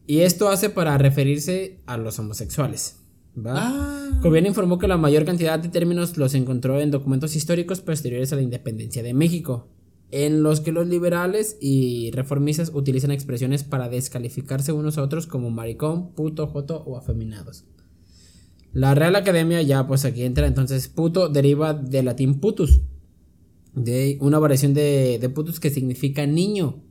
Y 0.07 0.19
esto 0.19 0.49
hace 0.49 0.69
para 0.69 0.97
referirse 0.97 1.79
a 1.85 1.97
los 1.97 2.19
homosexuales. 2.19 2.97
¿va? 3.37 3.53
Ah. 3.55 4.19
Cobian 4.21 4.45
informó 4.45 4.77
que 4.77 4.87
la 4.87 4.97
mayor 4.97 5.25
cantidad 5.25 5.59
de 5.59 5.69
términos 5.69 6.17
los 6.17 6.33
encontró 6.33 6.79
en 6.79 6.91
documentos 6.91 7.35
históricos 7.35 7.81
posteriores 7.81 8.33
a 8.33 8.35
la 8.35 8.41
independencia 8.41 9.03
de 9.03 9.13
México, 9.13 9.67
en 10.11 10.43
los 10.43 10.59
que 10.59 10.71
los 10.71 10.87
liberales 10.87 11.57
y 11.61 12.11
reformistas 12.11 12.71
utilizan 12.73 13.11
expresiones 13.11 13.63
para 13.63 13.89
descalificarse 13.89 14.73
unos 14.73 14.97
a 14.97 15.03
otros 15.03 15.27
como 15.27 15.49
maricón, 15.49 16.13
puto, 16.13 16.47
joto 16.47 16.83
o 16.85 16.97
afeminados. 16.97 17.63
La 18.73 18.95
Real 18.95 19.15
Academia 19.15 19.61
ya 19.61 19.85
pues 19.87 20.05
aquí 20.05 20.23
entra 20.23 20.47
entonces 20.47 20.87
puto 20.87 21.29
deriva 21.29 21.73
del 21.73 22.05
latín 22.05 22.39
putus, 22.39 22.81
de 23.75 24.17
una 24.21 24.39
variación 24.39 24.73
de, 24.73 25.17
de 25.19 25.29
putus 25.29 25.59
que 25.59 25.69
significa 25.69 26.25
niño. 26.25 26.81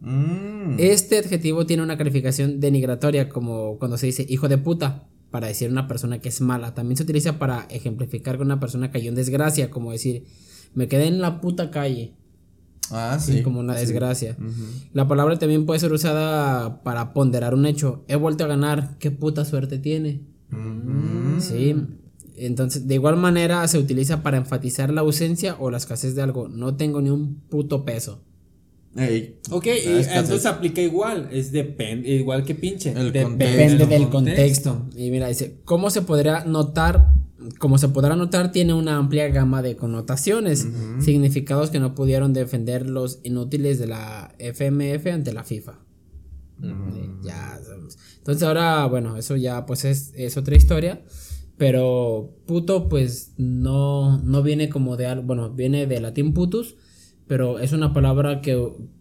Mm. 0.00 0.76
Este 0.78 1.18
adjetivo 1.18 1.64
tiene 1.64 1.82
una 1.82 1.96
calificación 1.96 2.60
denigratoria 2.60 3.28
como 3.28 3.78
cuando 3.78 3.96
se 3.96 4.06
dice 4.06 4.26
hijo 4.28 4.48
de 4.48 4.58
puta 4.58 5.08
para 5.30 5.46
decir 5.46 5.70
una 5.70 5.86
persona 5.88 6.20
que 6.20 6.28
es 6.28 6.40
mala. 6.40 6.74
También 6.74 6.96
se 6.96 7.04
utiliza 7.04 7.38
para 7.38 7.66
ejemplificar 7.70 8.36
que 8.36 8.42
una 8.42 8.60
persona 8.60 8.90
cayó 8.90 9.08
en 9.08 9.14
desgracia, 9.14 9.70
como 9.70 9.92
decir 9.92 10.24
me 10.74 10.88
quedé 10.88 11.06
en 11.06 11.20
la 11.20 11.40
puta 11.40 11.70
calle, 11.70 12.14
Ah, 12.90 13.18
sí, 13.20 13.34
sí. 13.38 13.42
como 13.42 13.60
una 13.60 13.74
sí. 13.74 13.80
desgracia. 13.80 14.36
La 14.92 15.08
palabra 15.08 15.38
también 15.38 15.64
puede 15.64 15.80
ser 15.80 15.92
usada 15.92 16.82
para 16.82 17.12
ponderar 17.14 17.54
un 17.54 17.64
hecho. 17.64 18.04
He 18.08 18.16
vuelto 18.16 18.44
a 18.44 18.48
ganar, 18.48 18.98
qué 18.98 19.10
puta 19.10 19.44
suerte 19.44 19.78
tiene. 19.78 20.22
Ujú. 20.52 21.40
Sí. 21.40 21.74
Entonces, 22.36 22.86
de 22.88 22.94
igual 22.94 23.16
manera 23.16 23.66
se 23.68 23.78
utiliza 23.78 24.22
para 24.22 24.36
enfatizar 24.38 24.92
la 24.92 25.02
ausencia 25.02 25.56
o 25.58 25.70
la 25.70 25.76
escasez 25.76 26.14
de 26.14 26.22
algo. 26.22 26.48
No 26.48 26.76
tengo 26.76 27.00
ni 27.00 27.10
un 27.10 27.40
puto 27.48 27.84
peso. 27.84 28.22
Ey. 28.96 29.38
Ok, 29.50 29.66
y 29.66 29.88
entonces 29.88 30.44
aplica 30.46 30.80
igual. 30.82 31.28
Es 31.32 31.50
depende, 31.50 32.10
igual 32.10 32.44
que 32.44 32.54
pinche. 32.54 32.92
El 32.92 33.12
Depende 33.12 33.86
del 33.86 34.08
contexto. 34.08 34.86
Y 34.96 35.10
mira, 35.10 35.28
dice, 35.28 35.60
¿cómo 35.64 35.88
se 35.90 36.02
podrá 36.02 36.44
notar? 36.44 37.14
Como 37.58 37.78
se 37.78 37.88
podrá 37.88 38.14
notar, 38.16 38.52
tiene 38.52 38.72
una 38.74 38.96
amplia 38.98 39.28
gama 39.28 39.62
de 39.62 39.76
connotaciones, 39.76 40.68
significados 41.00 41.70
que 41.70 41.80
no 41.80 41.94
pudieron 41.94 42.32
defender 42.32 42.88
los 42.88 43.18
inútiles 43.24 43.78
de 43.78 43.86
la 43.88 44.34
FMF 44.38 45.06
ante 45.12 45.32
la 45.32 45.42
FIFA. 45.42 45.78
Eh, 46.62 47.08
Ya 47.24 47.58
sabemos. 47.64 47.98
Entonces 48.22 48.42
ahora, 48.44 48.86
bueno, 48.86 49.16
eso 49.16 49.36
ya 49.36 49.66
pues 49.66 49.84
es, 49.84 50.12
es 50.16 50.36
otra 50.36 50.56
historia. 50.56 51.02
Pero 51.58 52.34
puto, 52.46 52.88
pues 52.88 53.32
no, 53.36 54.18
no 54.18 54.42
viene 54.42 54.68
como 54.68 54.96
de 54.96 55.06
algo, 55.06 55.22
bueno, 55.24 55.50
viene 55.50 55.86
de 55.86 56.00
latín 56.00 56.32
putus, 56.32 56.76
pero 57.28 57.58
es 57.60 57.72
una 57.72 57.92
palabra 57.92 58.40
que 58.40 58.56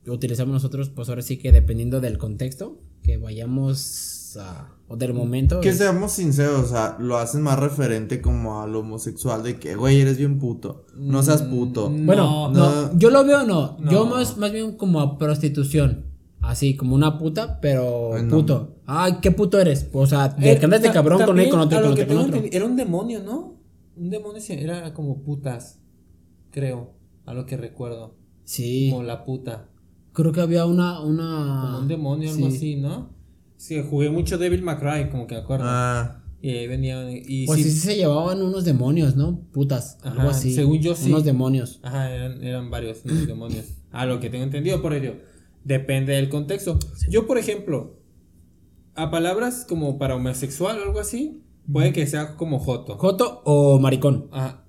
utilizamos 0.05 0.53
nosotros, 0.53 0.89
pues 0.89 1.09
ahora 1.09 1.21
sí 1.21 1.37
que 1.37 1.51
dependiendo 1.51 2.01
del 2.01 2.17
contexto, 2.17 2.77
que 3.03 3.17
vayamos 3.17 4.37
a, 4.39 4.75
o 4.87 4.95
del 4.97 5.13
momento. 5.13 5.61
Que 5.61 5.69
es- 5.69 5.77
seamos 5.77 6.11
sinceros, 6.11 6.65
o 6.65 6.67
sea, 6.67 6.97
lo 6.99 7.17
hacen 7.17 7.41
más 7.41 7.57
referente 7.57 8.21
como 8.21 8.61
al 8.61 8.75
homosexual 8.75 9.41
de 9.43 9.57
que, 9.57 9.75
güey, 9.75 9.99
eres 10.01 10.17
bien 10.17 10.37
puto. 10.37 10.85
No 10.95 11.23
seas 11.23 11.41
puto. 11.43 11.89
bueno, 11.89 12.49
No, 12.49 12.51
no, 12.51 12.81
no. 12.91 12.97
yo 12.99 13.09
lo 13.09 13.23
veo 13.25 13.43
no, 13.45 13.77
yo 13.89 14.03
No. 14.03 14.05
más, 14.05 14.37
más 14.37 14.51
bien 14.51 14.73
como 14.77 14.99
a 14.99 15.17
prostitución. 15.17 16.10
Así, 16.41 16.75
como 16.75 16.95
una 16.95 17.17
puta, 17.19 17.59
pero 17.61 18.15
Ay, 18.15 18.23
no. 18.23 18.29
puto. 18.37 18.77
Ay, 18.85 19.17
qué 19.21 19.31
puto 19.31 19.59
eres. 19.59 19.87
O 19.93 20.05
sea, 20.07 20.29
de 20.29 20.51
Eh, 20.53 20.57
que 20.59 20.65
andas 20.65 20.81
de 20.81 20.91
cabrón 20.91 21.19
con 21.19 21.27
también, 21.27 21.49
con 21.49 21.59
otro, 21.59 21.81
con 21.81 21.91
otro, 21.91 22.05
con 22.41 22.49
Era 22.51 22.65
un 22.65 22.75
demonio, 22.75 23.21
¿no? 23.23 23.59
Un 23.95 24.09
demonio 24.09 24.41
sí, 24.41 24.53
era 24.53 24.93
como 24.93 25.21
putas. 25.23 25.79
Creo. 26.51 26.93
A 27.25 27.33
lo 27.33 27.45
que 27.45 27.57
recuerdo. 27.57 28.15
Sí. 28.43 28.89
Como 28.91 29.03
la 29.03 29.23
puta. 29.23 29.69
Creo 30.13 30.31
que 30.31 30.41
había 30.41 30.65
una. 30.65 30.99
una 31.01 31.61
Como 31.65 31.77
un 31.79 31.87
demonio, 31.87 32.31
algo 32.31 32.49
sí. 32.49 32.55
así, 32.57 32.75
¿no? 32.75 33.13
Sí, 33.57 33.81
jugué 33.87 34.09
mucho 34.09 34.37
Devil 34.39 34.63
May 34.63 34.77
Cry, 34.77 35.09
como 35.11 35.27
que 35.27 35.35
me 35.35 35.41
acuerdo. 35.41 35.65
Ah, 35.67 36.23
Y 36.41 36.49
ahí 36.49 36.67
venían. 36.67 37.07
Y 37.11 37.45
Pues 37.45 37.61
sí, 37.61 37.69
sí, 37.69 37.77
se 37.79 37.95
llevaban 37.97 38.41
unos 38.41 38.65
demonios, 38.65 39.15
¿no? 39.15 39.39
Putas. 39.53 39.99
algo 40.01 40.21
Ajá, 40.21 40.31
así. 40.31 40.53
según 40.55 40.79
yo 40.79 40.95
sí. 40.95 41.09
Unos 41.09 41.23
demonios. 41.23 41.79
Ajá, 41.83 42.09
eran, 42.13 42.43
eran 42.43 42.71
varios 42.71 43.05
los 43.05 43.27
demonios. 43.27 43.65
A 43.91 44.05
lo 44.07 44.19
que 44.19 44.29
tengo 44.31 44.43
entendido 44.43 44.81
por 44.81 44.93
ello. 44.93 45.13
Depende 45.63 46.13
del 46.13 46.29
contexto. 46.29 46.79
Yo, 47.09 47.27
por 47.27 47.37
ejemplo, 47.37 47.97
a 48.95 49.11
palabras 49.11 49.65
como 49.67 49.97
para 49.97 50.15
homosexual 50.15 50.79
o 50.79 50.83
algo 50.83 50.99
así, 50.99 51.43
puede 51.71 51.93
que 51.93 52.07
sea 52.07 52.35
como 52.35 52.59
joto. 52.59 52.97
¿Joto 52.97 53.41
o 53.45 53.79
maricón? 53.79 54.27
Ajá. 54.31 54.65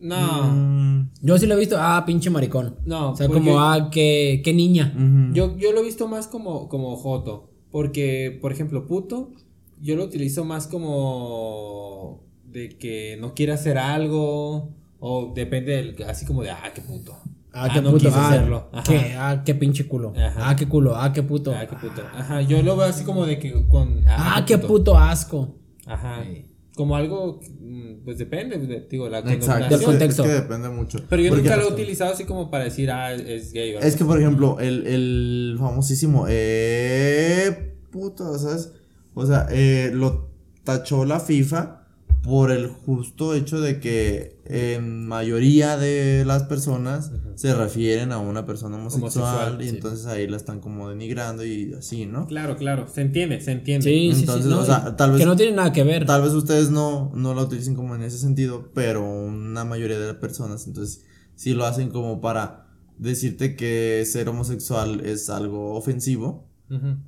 No, 0.00 0.50
mm, 0.54 1.10
Yo 1.20 1.38
sí 1.38 1.46
lo 1.46 1.54
he 1.54 1.58
visto. 1.58 1.76
Ah, 1.78 2.02
pinche 2.06 2.30
maricón. 2.30 2.76
no. 2.86 3.12
o 3.12 3.16
sea, 3.16 3.28
porque 3.28 3.50
como, 3.50 3.60
ah, 3.60 3.90
qué, 3.92 4.40
qué 4.42 4.54
niña. 4.54 4.94
yo, 5.34 5.56
yo 5.58 5.72
lo 5.72 5.80
he 5.80 5.84
visto 5.84 6.08
más 6.08 6.26
como, 6.26 6.68
como 6.68 6.96
joto. 6.96 7.50
Porque, 7.70 8.36
por 8.40 8.50
ejemplo, 8.50 8.86
puto, 8.86 9.32
yo 9.80 9.94
lo 9.96 10.04
utilizo 10.04 10.44
más 10.44 10.66
como 10.66 12.24
de 12.44 12.70
que 12.78 13.16
no 13.20 13.34
quiere 13.34 13.52
hacer 13.52 13.78
algo. 13.78 14.74
O 14.98 15.32
depende 15.34 15.76
del, 15.76 16.02
así 16.04 16.26
como 16.26 16.42
de, 16.42 16.50
ah, 16.50 16.72
qué 16.74 16.80
puto. 16.80 17.16
Ah, 17.52 17.68
qué 17.72 17.80
no 17.82 17.90
puto. 17.90 18.04
quise 18.06 18.18
Ah, 18.18 18.28
hacerlo. 18.28 18.68
Ajá. 18.72 18.82
qué, 18.84 19.14
ah, 19.18 19.42
qué 19.44 19.54
pinche 19.54 19.86
culo. 19.88 20.12
Ajá. 20.16 20.50
Ah, 20.50 20.56
qué 20.56 20.66
culo. 20.68 20.94
Ah, 20.96 21.12
qué 21.12 21.22
puto. 21.22 21.52
Ah, 21.54 21.66
qué 21.66 21.76
puto. 21.76 22.02
Ajá, 22.16 22.42
yo 22.42 22.62
lo 22.62 22.76
veo 22.76 22.86
así 22.86 23.04
como 23.04 23.26
de 23.26 23.38
que 23.38 23.66
con. 23.68 24.02
Ah, 24.08 24.44
qué 24.46 24.58
puto 24.58 24.96
asco. 24.96 25.56
Ajá. 25.86 26.22
Como 26.76 26.94
algo, 26.96 27.40
mm, 27.60 28.04
pues 28.04 28.16
depende, 28.18 28.56
de- 28.56 28.86
digo, 28.88 29.08
la 29.08 29.18
Exacto. 29.18 29.76
Del 29.76 29.84
contexto. 29.84 30.22
Es 30.24 30.28
que 30.28 30.34
depende 30.36 30.68
mucho. 30.70 31.00
Pero 31.10 31.20
yo 31.22 31.30
Porque- 31.30 31.42
nunca 31.42 31.56
lo 31.56 31.68
he 31.68 31.72
utilizado 31.72 32.12
así 32.12 32.24
como 32.24 32.50
para 32.50 32.64
decir, 32.64 32.90
ah, 32.90 33.12
es 33.12 33.52
gay. 33.52 33.74
Es 33.82 33.96
que, 33.96 34.04
por 34.04 34.18
ejemplo, 34.20 34.58
el, 34.60 34.86
el 34.86 35.56
famosísimo, 35.58 36.26
eh, 36.28 37.74
puto, 37.90 38.38
¿sabes? 38.38 38.72
O 39.14 39.26
sea, 39.26 39.46
eh, 39.50 39.90
lo 39.92 40.30
tachó 40.64 41.04
la 41.04 41.20
FIFA 41.20 41.79
por 42.22 42.50
el 42.50 42.68
justo 42.68 43.34
hecho 43.34 43.60
de 43.60 43.80
que 43.80 44.38
en 44.44 45.06
mayoría 45.06 45.76
de 45.78 46.24
las 46.26 46.42
personas 46.42 47.12
se 47.34 47.54
refieren 47.54 48.12
a 48.12 48.18
una 48.18 48.44
persona 48.44 48.76
homosexual, 48.76 49.24
Homosexual, 49.24 49.62
y 49.62 49.68
sí. 49.70 49.76
entonces 49.76 50.06
ahí 50.06 50.26
la 50.26 50.36
están 50.36 50.60
como 50.60 50.90
denigrando 50.90 51.44
y 51.44 51.72
así, 51.72 52.04
¿no? 52.04 52.26
Claro, 52.26 52.56
claro, 52.56 52.86
se 52.88 53.00
entiende, 53.00 53.40
se 53.40 53.52
entiende. 53.52 53.84
Sí, 53.84 54.12
sí, 54.12 54.20
Entonces, 54.20 54.44
sí. 54.44 54.50
no, 54.50 54.60
o 54.60 54.64
sea, 54.66 54.96
tal 54.96 55.12
vez- 55.12 55.20
que 55.20 55.26
no 55.26 55.36
tiene 55.36 55.52
nada 55.56 55.72
que 55.72 55.82
ver. 55.82 56.04
Tal 56.04 56.20
vez 56.22 56.32
ustedes 56.32 56.70
no, 56.70 57.10
no 57.14 57.32
la 57.34 57.42
utilicen 57.42 57.74
como 57.74 57.94
en 57.94 58.02
ese 58.02 58.18
sentido, 58.18 58.70
pero 58.74 59.02
una 59.10 59.64
mayoría 59.64 59.98
de 59.98 60.06
las 60.08 60.16
personas, 60.16 60.66
entonces, 60.66 61.04
sí 61.36 61.54
lo 61.54 61.64
hacen 61.64 61.88
como 61.88 62.20
para 62.20 62.66
decirte 62.98 63.56
que 63.56 64.04
ser 64.06 64.28
homosexual 64.28 65.00
es 65.06 65.30
algo 65.30 65.74
ofensivo, 65.74 66.50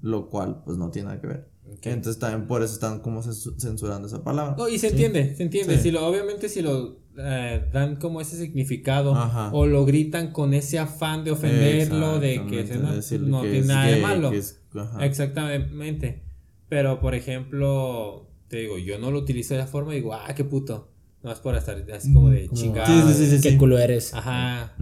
lo 0.01 0.31
cual 0.31 0.63
pues 0.65 0.79
no 0.79 0.91
tiene 0.91 1.09
nada 1.09 1.21
que 1.21 1.27
ver. 1.27 1.52
Entonces 1.83 2.19
también 2.19 2.47
por 2.47 2.63
eso 2.63 2.75
están 2.75 3.01
como 3.01 3.23
censu- 3.23 3.55
censurando 3.59 4.07
esa 4.09 4.23
palabra. 4.25 4.55
No, 4.59 4.69
y 4.69 4.79
se 4.79 4.89
entiende, 4.89 5.35
se 5.37 5.43
entiende. 5.43 5.77
Sí. 5.77 5.83
Si 5.85 5.91
lo, 5.91 6.07
obviamente 6.07 6.49
si 6.49 6.63
lo 6.63 6.97
eh, 7.19 7.69
dan 7.73 7.97
como 7.97 8.21
ese 8.21 8.37
significado 8.37 9.15
Ajá. 9.15 9.51
o 9.53 9.67
lo 9.67 9.85
gritan 9.85 10.33
con 10.33 10.55
ese 10.55 10.79
afán 10.79 11.25
de 11.25 11.31
ofenderlo, 11.33 12.19
de 12.19 12.47
que 12.47 12.67
se- 12.67 12.79
no, 12.79 12.95
decirle 12.95 13.29
no 13.31 13.43
que 13.43 13.49
tiene 13.49 13.61
es 13.61 13.67
nada 13.67 13.87
de 13.87 13.97
malo. 14.01 14.33
es-. 14.33 14.61
Exactamente. 15.01 16.23
Pero 16.69 17.01
por 17.01 17.15
ejemplo, 17.15 18.29
te 18.49 18.59
digo, 18.59 18.79
yo 18.79 18.99
no 18.99 19.11
lo 19.11 19.19
utilizo 19.19 19.55
de 19.55 19.61
esa 19.61 19.69
forma 19.69 19.93
y 19.93 19.97
digo, 19.97 20.15
ah, 20.15 20.33
qué 20.35 20.45
puto. 20.45 20.89
No 21.23 21.31
es 21.31 21.39
por 21.39 21.55
estar 21.55 21.77
así 21.95 22.13
como 22.13 22.31
de 22.31 22.47
Como- 22.49 22.61
chingada. 22.61 22.87
Sí, 22.87 23.15
sí, 23.15 23.27
sí, 23.31 23.39
sí, 23.39 23.49
Qué 23.51 23.57
culo 23.57 23.79
eres. 23.79 24.13
Ajá, 24.13 24.75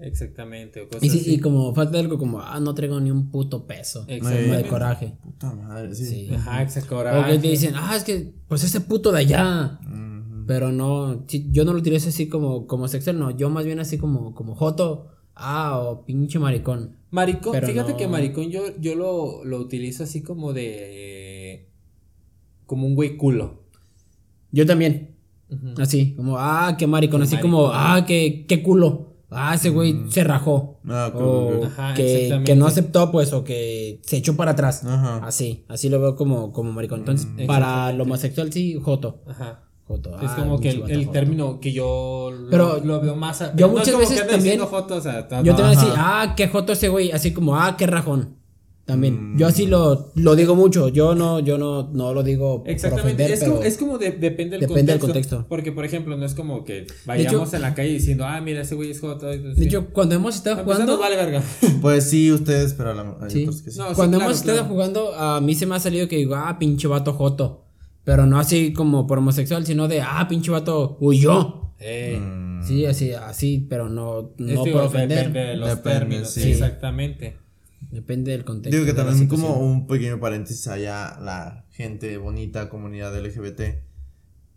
exactamente. 0.00 0.82
O 0.82 0.88
cosas 0.88 1.02
Y, 1.02 1.08
sí, 1.10 1.20
así. 1.20 1.34
y 1.34 1.38
como 1.40 1.74
falta 1.74 1.98
algo 1.98 2.18
como, 2.18 2.40
ah, 2.40 2.60
no 2.60 2.74
traigo 2.74 3.00
ni 3.00 3.10
un 3.10 3.30
puto 3.30 3.66
peso. 3.66 4.00
Como 4.02 4.12
Exactamente. 4.16 4.56
de 4.56 4.66
coraje. 4.68 5.12
puta 5.22 5.54
madre, 5.54 5.94
sí. 5.94 6.04
Sí. 6.04 6.34
Ajá, 6.34 6.62
exacto. 6.62 6.94
O 6.96 6.98
que 6.98 7.04
coraje. 7.10 7.38
te 7.38 7.48
dicen, 7.48 7.74
ah, 7.76 7.94
es 7.96 8.04
que, 8.04 8.32
pues 8.48 8.64
ese 8.64 8.80
puto 8.82 9.12
de 9.12 9.18
allá. 9.20 9.80
Pero 10.46 10.72
no, 10.72 11.26
yo 11.26 11.64
no 11.66 11.72
lo 11.74 11.78
utilizo 11.78 12.08
así 12.08 12.26
como, 12.28 12.66
como 12.66 12.88
sexual, 12.88 13.18
no. 13.18 13.30
Yo 13.36 13.50
más 13.50 13.64
bien 13.66 13.80
así 13.80 13.98
como, 13.98 14.34
como 14.34 14.54
joto, 14.54 15.08
ah, 15.34 15.78
o 15.78 16.04
pinche 16.06 16.38
maricón. 16.38 16.96
Maricón, 17.10 17.52
Pero 17.52 17.66
fíjate 17.66 17.92
no- 17.92 17.96
que 17.98 18.08
maricón 18.08 18.50
yo, 18.50 18.62
yo 18.78 18.94
lo, 18.94 19.44
lo 19.44 19.58
utilizo 19.58 20.04
así 20.04 20.22
como 20.22 20.52
de. 20.54 21.68
como 22.66 22.86
un 22.86 22.94
güey 22.94 23.16
culo. 23.18 23.62
Yo 24.52 24.64
también, 24.64 25.16
Así, 25.78 26.14
como, 26.14 26.36
ah, 26.38 26.76
qué 26.78 26.86
maricón, 26.86 27.20
Qué 27.20 27.26
así 27.26 27.36
como, 27.38 27.68
ah, 27.72 28.04
qué, 28.06 28.44
qué 28.48 28.62
culo. 28.62 29.06
Ah, 29.30 29.54
ese 29.54 29.68
güey 29.68 30.10
se 30.10 30.24
rajó. 30.24 30.80
Ah, 30.88 31.12
o. 31.14 31.64
Ajá, 31.66 31.92
que, 31.94 32.42
que 32.46 32.56
no 32.56 32.66
aceptó, 32.66 33.10
pues, 33.12 33.32
o 33.34 33.44
que 33.44 34.00
se 34.02 34.16
echó 34.16 34.36
para 34.36 34.52
atrás. 34.52 34.84
Ajá. 34.84 35.18
Así, 35.18 35.64
así 35.68 35.88
lo 35.90 36.00
veo 36.00 36.16
como, 36.16 36.50
como 36.52 36.72
maricón. 36.72 37.00
Entonces, 37.00 37.26
Mm. 37.36 37.46
para 37.46 37.92
lo 37.92 38.04
homosexual, 38.04 38.50
sí, 38.52 38.78
joto. 38.82 39.22
Ajá. 39.26 39.64
Joto. 39.86 40.18
Es 40.20 40.30
ah, 40.30 40.36
como 40.38 40.60
que 40.60 40.68
el, 40.70 40.80
vato 40.80 40.92
el 40.92 41.00
joto. 41.00 41.12
término 41.12 41.60
que 41.60 41.72
yo 41.72 42.30
lo, 42.30 42.50
Pero 42.50 42.80
lo 42.84 43.00
veo 43.00 43.16
más. 43.16 43.38
yo 43.54 43.66
no 43.66 43.66
es 43.66 43.72
muchas 43.72 43.94
como 43.94 44.04
que 44.06 44.10
veces 44.14 44.26
también- 44.28 44.60
o 44.60 45.00
sea, 45.00 45.42
Yo 45.42 45.54
te 45.54 45.62
voy 45.62 45.70
a 45.72 45.74
decir, 45.74 45.92
ah, 45.96 46.34
qué 46.36 46.48
joto 46.48 46.72
ese 46.72 46.88
güey, 46.88 47.10
así 47.10 47.32
como, 47.32 47.56
ah, 47.56 47.74
qué 47.76 47.86
rajón. 47.86 48.36
También. 48.88 49.34
Mm. 49.34 49.38
Yo 49.38 49.46
así 49.48 49.66
lo, 49.66 50.12
lo 50.14 50.34
digo 50.34 50.54
mucho. 50.54 50.88
Yo 50.88 51.14
no, 51.14 51.40
yo 51.40 51.58
no, 51.58 51.90
no 51.92 52.14
lo 52.14 52.22
digo 52.22 52.62
por 52.62 52.70
Exactamente, 52.70 53.22
ofender, 53.24 53.30
es, 53.32 53.40
pero 53.40 53.52
como, 53.52 53.62
es 53.64 53.76
como 53.76 53.98
de- 53.98 54.12
depende 54.12 54.56
del 54.58 54.66
depende 54.66 54.92
del 54.92 54.98
contexto, 55.00 55.36
contexto. 55.36 55.46
Porque, 55.46 55.72
por 55.72 55.84
ejemplo, 55.84 56.16
no 56.16 56.24
es 56.24 56.32
como 56.32 56.64
que 56.64 56.86
vayamos 57.04 57.52
en 57.52 57.60
la 57.60 57.74
calle 57.74 57.90
diciendo, 57.90 58.24
ah, 58.24 58.40
mira, 58.40 58.62
ese 58.62 58.74
güey 58.76 58.90
es 58.90 58.98
joto. 59.00 59.30
y 59.34 59.40
pues, 59.40 59.56
De 59.56 59.66
hecho, 59.66 59.88
cuando 59.92 60.14
hemos 60.14 60.36
estado 60.36 60.64
jugando, 60.64 60.98
vale 60.98 61.16
verga. 61.16 61.42
Pues 61.82 62.08
sí, 62.08 62.32
ustedes, 62.32 62.72
pero 62.72 62.94
la, 62.94 63.14
hay 63.20 63.30
Sí. 63.30 63.42
otros 63.42 63.60
que 63.60 63.70
sí. 63.72 63.78
No, 63.78 63.90
sí, 63.90 63.94
cuando 63.94 64.16
claro, 64.16 64.30
hemos 64.30 64.40
estado 64.40 64.58
claro. 64.60 64.72
jugando, 64.72 65.14
a 65.16 65.40
mí 65.42 65.54
se 65.54 65.66
me 65.66 65.74
ha 65.74 65.80
salido 65.80 66.08
que 66.08 66.16
digo, 66.16 66.34
ah, 66.34 66.56
pinche 66.58 66.88
vato 66.88 67.12
joto. 67.12 67.66
Pero 68.04 68.24
no 68.24 68.38
así 68.38 68.72
como 68.72 69.06
por 69.06 69.18
homosexual, 69.18 69.66
sino 69.66 69.86
de, 69.86 70.00
ah, 70.00 70.24
pinche 70.30 70.50
vato 70.50 70.96
huyó. 70.98 71.74
Mm. 71.78 72.62
Sí, 72.62 72.86
así, 72.86 73.12
así, 73.12 73.66
pero 73.68 73.90
no, 73.90 74.30
no 74.38 74.64
por 74.64 74.80
ofender. 74.80 75.26
Depende 75.28 75.40
de 75.40 75.56
los 75.56 75.68
Depende, 75.68 75.98
términos, 75.98 76.30
sí. 76.30 76.50
exactamente. 76.52 77.36
Depende 77.90 78.32
del 78.32 78.44
contexto. 78.44 78.76
Digo 78.76 78.86
que 78.86 78.94
también 78.94 79.28
como 79.28 79.58
un 79.60 79.86
pequeño 79.86 80.20
paréntesis 80.20 80.66
allá 80.68 81.18
la 81.20 81.64
gente 81.70 82.16
bonita, 82.18 82.68
comunidad 82.68 83.14
LGBT, 83.18 83.60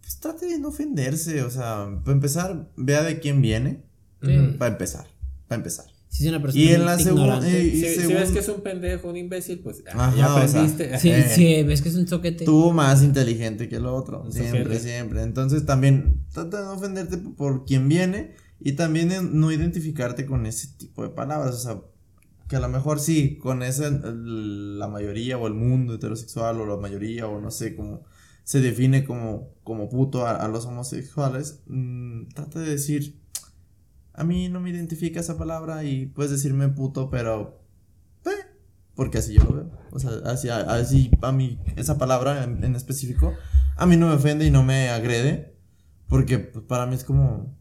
pues 0.02 0.20
trate 0.20 0.48
de 0.48 0.60
no 0.60 0.70
ofenderse, 0.70 1.44
o 1.44 1.50
sea, 1.50 1.88
para 2.04 2.14
empezar, 2.14 2.70
vea 2.76 3.04
de 3.04 3.20
quién 3.20 3.42
viene, 3.42 3.84
Sí. 4.24 4.56
para 4.60 4.72
empezar, 4.72 5.08
para 5.48 5.58
empezar. 5.60 5.86
Si 6.10 6.24
es 6.26 6.30
una 6.30 6.42
persona 6.42 6.62
Y 6.64 6.68
en 6.74 6.86
la 6.86 7.00
segunda, 7.00 7.50
y 7.50 7.72
Si, 7.72 7.96
si 8.02 8.14
ves 8.14 8.32
que 8.32 8.40
es 8.40 8.50
un 8.50 8.62
pendejo, 8.62 9.10
un 9.10 9.16
imbécil, 9.16 9.60
pues 9.60 9.82
ah, 9.88 10.08
Ajá, 10.10 10.16
ya 10.18 10.36
o 10.36 10.48
sea, 10.48 10.62
aprendiste. 10.62 11.00
Sí, 11.00 11.10
Eh. 11.10 11.26
sí, 11.34 11.64
ves 11.64 11.82
que 11.82 11.88
es 11.90 11.96
un 11.96 12.06
soquete. 12.08 12.44
tú 12.44 12.72
más 12.74 13.02
inteligente 13.02 13.70
que 13.70 13.78
el 13.78 13.86
otro, 13.86 14.24
Un 14.24 14.34
siempre, 14.34 14.64
soquete. 14.64 14.80
siempre. 14.82 15.24
Entonces 15.24 15.66
también 15.66 16.26
trata 16.34 16.60
de 16.60 16.66
no 16.66 16.74
ofenderte 16.74 17.18
por 17.18 17.66
quien 17.66 17.88
viene 17.88 18.34
y 18.60 18.74
también 18.74 19.10
no 19.40 19.52
identificarte 19.54 20.26
con 20.26 20.46
ese 20.46 20.68
tipo 20.78 21.02
de 21.04 21.10
palabras, 21.10 21.56
o 21.56 21.60
sea, 21.60 21.82
que 22.52 22.58
a 22.58 22.60
lo 22.60 22.68
mejor 22.68 23.00
sí, 23.00 23.38
con 23.38 23.64
esa, 23.64 23.90
la 23.90 24.90
mayoría 24.90 25.38
o 25.38 25.48
el 25.48 25.54
mundo 25.54 25.94
heterosexual 25.94 26.60
o 26.60 26.66
la 26.66 26.76
mayoría 26.76 27.26
o 27.26 27.40
no 27.40 27.50
sé 27.50 27.78
cómo 27.78 28.04
se 28.44 28.60
define 28.60 29.06
como, 29.06 29.54
como 29.64 29.88
puto 29.88 30.28
a, 30.28 30.46
los 30.50 30.66
homosexuales, 30.66 31.62
mm, 31.68 32.28
trata 32.36 32.60
de 32.60 32.72
decir, 32.72 33.22
a 34.12 34.26
mí 34.26 34.50
no 34.50 34.60
me 34.60 34.70
identifica 34.70 35.22
esa 35.22 35.38
palabra 35.38 35.86
y 35.86 36.08
puedes 36.08 36.30
decirme 36.30 36.68
puto, 36.68 37.10
pero... 37.10 37.64
eh, 38.26 38.32
porque 38.96 39.20
así 39.20 39.34
yo 39.34 39.46
lo 39.46 39.54
veo. 39.54 39.72
O 39.92 40.00
sea, 40.00 40.12
así, 40.26 40.50
así 40.50 41.10
a 41.22 41.32
mí, 41.32 41.58
esa 41.78 41.98
palabra 41.98 42.44
en, 42.44 42.66
en 42.66 42.76
específico, 42.76 43.34
a 43.78 43.86
mí 43.86 43.96
no 43.96 44.10
me 44.10 44.16
ofende 44.16 44.46
y 44.46 44.52
no 44.52 44.62
me 44.62 44.90
agrede. 44.90 45.56
Porque 46.10 46.38
pues, 46.40 46.66
para 46.66 46.86
mí 46.86 46.96
es 46.96 47.06
como 47.06 47.58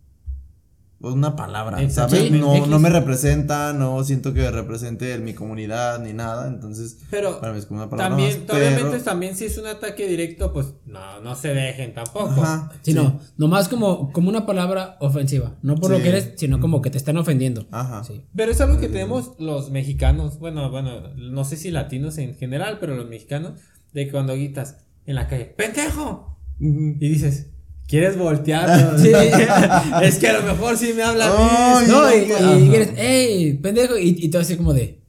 una 1.03 1.35
palabra, 1.35 1.83
Exacto. 1.83 2.15
¿sabes? 2.17 2.31
Sí, 2.31 2.39
no, 2.39 2.67
no 2.67 2.79
me 2.79 2.91
representa, 2.91 3.73
no 3.73 4.05
siento 4.05 4.35
que 4.35 4.51
represente 4.51 5.17
mi 5.19 5.33
comunidad 5.33 5.99
ni 6.01 6.13
nada. 6.13 6.47
Entonces, 6.47 6.99
Pero 7.11 7.41
para 7.41 7.53
mí 7.55 7.59
es 7.59 7.65
como 7.67 7.81
una 7.81 7.89
palabra. 7.89 8.11
también, 8.17 8.39
más, 8.41 8.47
pero- 8.47 8.59
obviamente, 8.59 8.99
también 9.03 9.35
si 9.35 9.47
es 9.47 9.57
un 9.57 9.67
ataque 9.67 10.07
directo, 10.07 10.53
pues 10.53 10.75
no, 10.85 11.21
no 11.23 11.35
se 11.35 11.55
dejen 11.55 11.95
tampoco. 11.95 12.29
Ajá, 12.43 12.71
Sí, 12.83 12.93
no, 12.93 13.19
nomás 13.39 13.69
como, 13.69 14.13
como 14.13 14.29
una 14.29 14.45
palabra 14.45 14.99
ofensiva. 15.01 15.57
No 15.63 15.77
por 15.77 15.91
lo 15.91 15.97
Sí. 15.97 16.03
que 16.03 16.09
eres, 16.11 16.33
sino 16.37 16.61
como 16.61 16.83
que 16.83 16.91
te 16.91 16.99
están 16.99 17.17
ofendiendo. 17.17 17.67
Ajá. 17.71 18.05
Sí. 18.05 18.23
Pero 18.37 18.53
es 18.53 18.61
algo 18.61 18.79
que 18.79 18.89
tenemos 18.89 19.33
los 19.39 19.71
mexicanos, 19.71 20.39
bueno, 20.39 20.71
bueno, 20.71 21.15
no 21.17 21.45
sé 21.45 21.57
si 21.57 21.71
latinos 21.71 22.19
en 22.19 22.35
general, 22.37 22.77
pero 22.79 22.95
los 22.95 23.09
mexicanos, 23.09 23.53
de 23.95 24.05
que 24.05 24.13
cuando 24.13 24.35
gritas 24.35 24.77
en 25.07 25.15
la 25.15 25.27
calle, 25.29 25.47
¡pendejo! 25.47 26.39
Y 26.61 27.09
dices, 27.09 27.49
¿quieres 27.90 28.16
voltear? 28.16 28.96
Sí, 28.98 29.12
es 30.03 30.18
que 30.18 30.29
a 30.29 30.40
lo 30.40 30.42
mejor 30.44 30.76
sí 30.79 30.92
me 30.94 31.03
habla 31.03 31.26
mí. 31.26 31.88
No, 31.88 32.03
no, 32.09 32.14
y, 32.16 32.64
y 32.70 32.74
eres, 32.74 32.90
¡ey, 32.96 33.53
pendejo! 33.55 33.98
Y, 33.98 34.16
y 34.24 34.31
todo 34.31 34.40
así 34.42 34.57
como 34.57 34.72
de, 34.72 35.00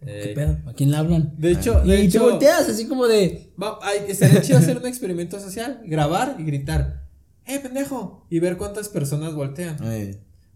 ¿qué 0.00 0.30
Eh, 0.30 0.34
pedo? 0.34 0.58
¿A 0.66 0.72
quién 0.72 0.90
le 0.90 0.96
hablan? 0.96 1.34
de 1.36 1.50
hecho, 1.52 1.80
de 1.80 2.04
y 2.04 2.08
te 2.08 2.18
volteas 2.18 2.68
así 2.68 2.86
como 2.86 3.06
de, 3.08 3.52
va- 3.62 3.78
ay, 3.82 4.14
sería 4.14 4.40
chido 4.40 4.58
hacer 4.58 4.76
un 4.78 4.86
experimento 4.86 5.38
social, 5.40 5.80
grabar 5.84 6.36
y 6.38 6.44
gritar, 6.44 7.02
¡eh, 7.46 7.58
pendejo! 7.58 8.26
Y 8.30 8.38
ver 8.40 8.56
cuántas 8.56 8.88
personas 8.88 9.34
voltean. 9.34 9.76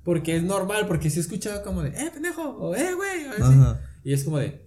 Porque 0.04 0.36
es 0.36 0.44
normal, 0.44 0.86
porque 0.86 1.10
si 1.10 1.18
he 1.18 1.22
escuchado 1.22 1.62
como 1.64 1.82
de, 1.82 1.88
¡eh, 1.90 2.10
pendejo! 2.14 2.42
o 2.60 2.74
¡eh, 2.76 2.94
güey! 2.94 3.26
Y 4.04 4.12
es 4.12 4.22
como 4.22 4.38
de, 4.38 4.64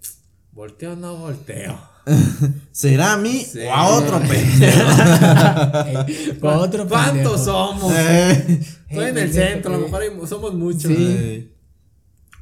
¿volteo 0.52 0.94
o 0.94 0.96
no 0.98 1.16
volteo? 1.16 1.80
¿Será 2.72 3.14
a 3.14 3.18
mí 3.18 3.46
Sí. 3.50 3.60
o 3.60 3.74
a 3.74 3.88
otro 3.98 4.20
pendejo? 4.28 4.82
"Ey, 5.86 6.38
con 6.40 6.56
otro 6.56 6.88
¿Cuántos 6.88 7.14
pendejo". 7.16 7.38
somos? 7.38 7.94
Eh. 7.96 8.60
Estoy 8.90 9.06
en 9.10 9.18
el 9.18 9.34
centro, 9.34 9.74
a 9.74 9.78
lo 9.78 9.82
eh. 9.84 9.86
mejor 9.86 10.02
hay- 10.02 10.28
somos 10.28 10.54
muchos. 10.54 10.84
Sí. 10.92 10.96
Ey. 11.20 11.54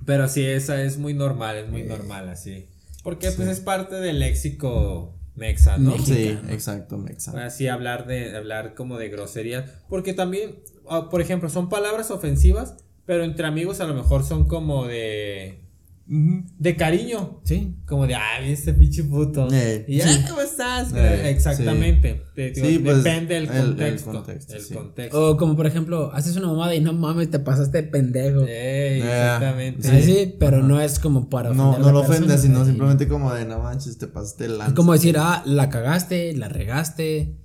Pero 0.05 0.27
sí, 0.29 0.45
esa 0.45 0.81
es 0.81 0.97
muy 0.97 1.13
normal, 1.13 1.57
es 1.57 1.69
muy 1.69 1.83
normal 1.83 2.29
así. 2.29 2.65
Porque 3.03 3.31
pues 3.31 3.47
es 3.49 3.59
parte 3.59 3.95
del 3.95 4.19
léxico 4.19 5.13
mexa, 5.35 5.77
¿no? 5.77 5.91
Mexicano. 5.91 6.41
Sí, 6.47 6.53
exacto, 6.53 7.05
exacto. 7.09 7.39
Así 7.41 7.67
hablar 7.67 8.07
de 8.07 8.35
hablar 8.35 8.73
como 8.73 8.97
de 8.97 9.09
groserías, 9.09 9.65
porque 9.89 10.13
también 10.13 10.55
ah, 10.89 11.09
por 11.09 11.21
ejemplo, 11.21 11.49
son 11.49 11.67
palabras 11.69 12.09
ofensivas, 12.11 12.75
pero 13.05 13.23
entre 13.23 13.45
amigos 13.47 13.79
a 13.81 13.85
lo 13.85 13.93
mejor 13.93 14.23
son 14.25 14.47
como 14.47 14.85
de 14.87 15.61
De 16.09 16.75
cariño, 16.77 17.41
Sí. 17.43 17.75
como 17.85 18.07
de 18.07 18.15
ay, 18.15 18.53
este 18.53 18.73
pinche 18.73 19.03
puto. 19.03 19.49
Eh, 19.51 19.83
y 19.89 19.99
sí. 19.99 20.07
"Ay, 20.07 20.23
¿cómo 20.29 20.39
estás? 20.39 20.93
Eh, 20.95 21.29
Exactamente. 21.31 22.21
Te 22.33 22.51
digo, 22.51 22.65
Sí, 22.67 22.79
pues, 22.79 23.03
depende 23.03 23.33
del 23.35 23.43
el- 23.43 23.49
el 23.51 23.65
contexto. 23.65 24.11
El 24.11 24.15
contexto, 24.17 24.55
sí. 24.61 24.73
contexto. 24.73 25.31
O 25.31 25.35
como 25.37 25.57
por 25.57 25.67
ejemplo, 25.67 26.09
haces 26.13 26.37
una 26.37 26.47
mamada 26.47 26.73
y 26.75 26.79
no 26.79 26.93
mames, 26.93 27.29
te 27.29 27.39
pasaste 27.39 27.81
de 27.81 27.87
pendejo. 27.89 28.41
Ey, 28.43 28.47
Eh, 28.49 28.97
exactamente. 28.99 29.89
Sí, 29.89 30.01
sí, 30.03 30.35
pero 30.39 30.63
no 30.63 30.79
es 30.79 30.97
como 30.99 31.29
para 31.29 31.53
No, 31.53 31.77
no 31.77 31.91
lo 31.91 31.99
ofendes, 31.99 32.41
sino 32.41 32.61
Sí. 32.61 32.67
simplemente 32.67 33.09
como 33.09 33.33
de 33.33 33.43
no 33.43 33.59
manches, 33.59 33.97
te 33.97 34.07
pasaste 34.07 34.45
el 34.45 34.61
Es 34.61 34.73
como 34.73 34.93
decir, 34.93 35.17
ah, 35.19 35.43
la 35.45 35.69
cagaste, 35.69 36.33
la 36.33 36.47
regaste. 36.47 37.35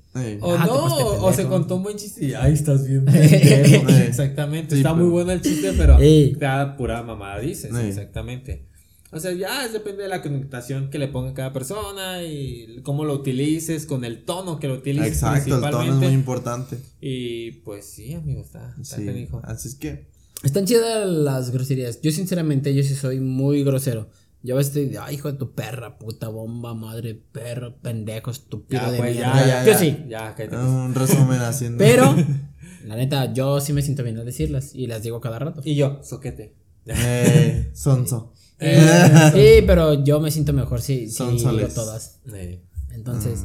O 0.40 0.54
Ah, 0.54 0.66
no, 0.66 1.24
o 1.24 1.32
se 1.32 1.46
contó 1.46 1.76
un 1.76 1.84
buen 1.84 1.96
chiste 1.96 2.26
y 2.26 2.34
ahí 2.34 2.52
estás 2.52 2.86
bien 2.86 3.04
pendejo. 3.06 3.88
Eh. 3.88 4.04
Exactamente, 4.08 4.74
Sí, 4.74 4.80
está 4.82 4.92
pero- 4.92 5.04
muy 5.04 5.10
bueno 5.12 5.32
el 5.32 5.40
chiste, 5.40 5.72
pero 5.76 5.96
cada 6.38 6.76
pura 6.76 7.02
mamada 7.02 7.40
dices, 7.40 7.72
exactamente. 7.74 8.66
O 9.14 9.20
sea, 9.20 9.32
ya 9.32 9.68
depende 9.68 10.04
de 10.04 10.08
la 10.08 10.22
connotación 10.22 10.88
que 10.88 10.98
le 10.98 11.06
ponga 11.08 11.34
cada 11.34 11.52
persona 11.52 12.22
y 12.22 12.80
cómo 12.82 13.04
lo 13.04 13.12
utilices, 13.12 13.84
con 13.84 14.04
el 14.06 14.24
tono 14.24 14.58
que 14.58 14.68
lo 14.68 14.74
utilices. 14.76 15.08
Exacto, 15.08 15.54
el 15.56 15.60
tono 15.60 15.66
es 15.66 15.70
principalmente. 15.72 16.06
muy 16.06 16.14
importante. 16.14 16.78
Y 17.00 17.50
pues 17.62 17.84
sí, 17.84 18.14
amigo, 18.14 18.40
está, 18.40 18.74
está 18.80 18.96
Sí, 18.96 19.28
así 19.42 19.68
es 19.68 19.74
que. 19.74 20.06
Están 20.42 20.64
chidas 20.64 21.06
las 21.06 21.50
groserías. 21.50 22.00
Yo, 22.00 22.10
sinceramente, 22.10 22.74
yo 22.74 22.82
sí 22.82 22.94
soy 22.94 23.20
muy 23.20 23.62
grosero. 23.64 24.08
Yo 24.42 24.54
a 24.54 24.58
veces 24.58 24.76
estoy, 24.76 24.96
ay, 25.00 25.14
hijo 25.14 25.30
de 25.30 25.38
tu 25.38 25.52
perra, 25.52 25.98
puta 25.98 26.28
bomba, 26.28 26.74
madre, 26.74 27.14
perro, 27.32 27.76
pendejo, 27.80 28.30
estúpido 28.30 28.82
Ya, 28.82 28.90
de 28.90 28.98
pues, 28.98 29.14
mierda. 29.14 29.40
ya, 29.40 29.46
ya, 29.46 29.64
Yo 29.64 29.72
ya. 29.72 29.78
sí. 29.78 29.98
Ya, 30.08 30.34
cállate. 30.34 30.56
Un 30.56 30.94
resumen 30.94 31.40
haciendo. 31.40 31.78
Pero, 31.78 32.14
la 32.86 32.96
neta, 32.96 33.32
yo 33.32 33.60
sí 33.60 33.72
me 33.72 33.82
siento 33.82 34.02
bien 34.02 34.18
al 34.18 34.24
decirlas 34.26 34.74
y 34.74 34.86
las 34.88 35.02
digo 35.02 35.20
cada 35.20 35.38
rato. 35.38 35.60
Y 35.64 35.76
yo, 35.76 36.00
soquete. 36.02 36.54
Eh, 36.86 37.70
sonso. 37.74 38.32
Eh, 38.64 38.78
sí, 39.32 39.64
pero 39.66 40.04
yo 40.04 40.20
me 40.20 40.30
siento 40.30 40.52
mejor 40.52 40.80
si, 40.82 41.08
si 41.10 41.24
digo 41.32 41.50
todas. 41.74 42.20
Eh, 42.32 42.62
Entonces, 42.92 43.40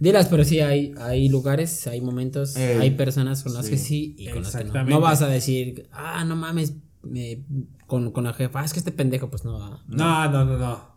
dilas, 0.00 0.28
pero 0.28 0.42
sí 0.42 0.60
hay, 0.60 0.94
hay 0.98 1.28
lugares, 1.28 1.86
hay 1.86 2.00
momentos, 2.00 2.56
Eh, 2.56 2.78
hay 2.80 2.92
personas 2.92 3.42
con 3.42 3.52
las 3.52 3.66
sí. 3.66 3.70
que 3.72 3.76
sí 3.76 4.14
y 4.16 4.28
con 4.28 4.42
las 4.42 4.56
que 4.56 4.64
no. 4.64 4.84
No 4.84 5.00
vas 5.00 5.20
a 5.20 5.26
decir, 5.28 5.86
ah, 5.92 6.24
no 6.24 6.34
mames, 6.34 6.72
me- 7.04 7.42
con, 7.86 8.10
con 8.12 8.24
la 8.24 8.32
jefa, 8.32 8.60
ah, 8.60 8.64
es 8.64 8.72
que 8.72 8.78
este 8.78 8.92
pendejo, 8.92 9.30
pues 9.30 9.44
no 9.44 9.58
va. 9.58 9.82
No, 9.88 10.30
no, 10.30 10.44
no, 10.44 10.58
no. 10.58 10.94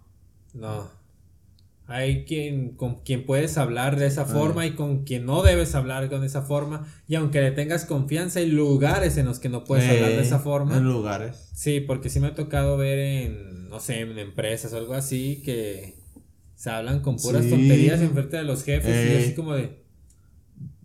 No. 0.54 0.98
Hay 1.90 2.26
quien 2.26 2.72
con 2.76 2.96
quien 2.96 3.26
puedes 3.26 3.58
hablar 3.58 3.98
de 3.98 4.08
esa 4.08 4.26
forma 4.26 4.66
y 4.66 4.72
con 4.72 5.06
quien 5.06 5.26
no 5.26 5.42
debes 5.42 5.74
hablar 5.74 6.10
con 6.10 6.24
esa 6.26 6.42
forma. 6.42 6.86
Y 7.08 7.16
aunque 7.16 7.40
le 7.40 7.52
tengas 7.52 7.86
confianza, 7.86 8.40
hay 8.40 8.48
lugares 8.52 9.16
en 9.16 9.26
los 9.26 9.40
que 9.40 9.48
no 9.48 9.64
puedes 9.64 9.90
hablar 9.90 10.10
de 10.10 10.20
esa 10.22 10.40
forma. 10.40 10.76
En 10.76 10.84
lugares. 10.84 11.50
Sí, 11.54 11.80
porque 11.80 12.10
sí 12.10 12.20
me 12.20 12.28
ha 12.28 12.36
tocado 12.36 12.76
ver 12.76 13.00
en, 13.00 13.70
no 13.70 13.80
sé, 13.80 14.02
en 14.02 14.18
empresas 14.20 14.74
o 14.74 14.78
algo 14.78 14.96
así 14.96 15.42
que 15.46 15.96
se 16.56 16.70
hablan 16.72 17.00
con 17.00 17.16
puras 17.16 17.44
Sí. 17.46 17.52
tonterías 17.52 18.02
en 18.02 18.12
frente 18.12 18.36
de 18.36 18.44
los 18.44 18.64
jefes 18.66 18.94
y 19.06 19.14
Eh. 19.16 19.20
así 19.24 19.34
como 19.36 19.54
de... 19.54 19.86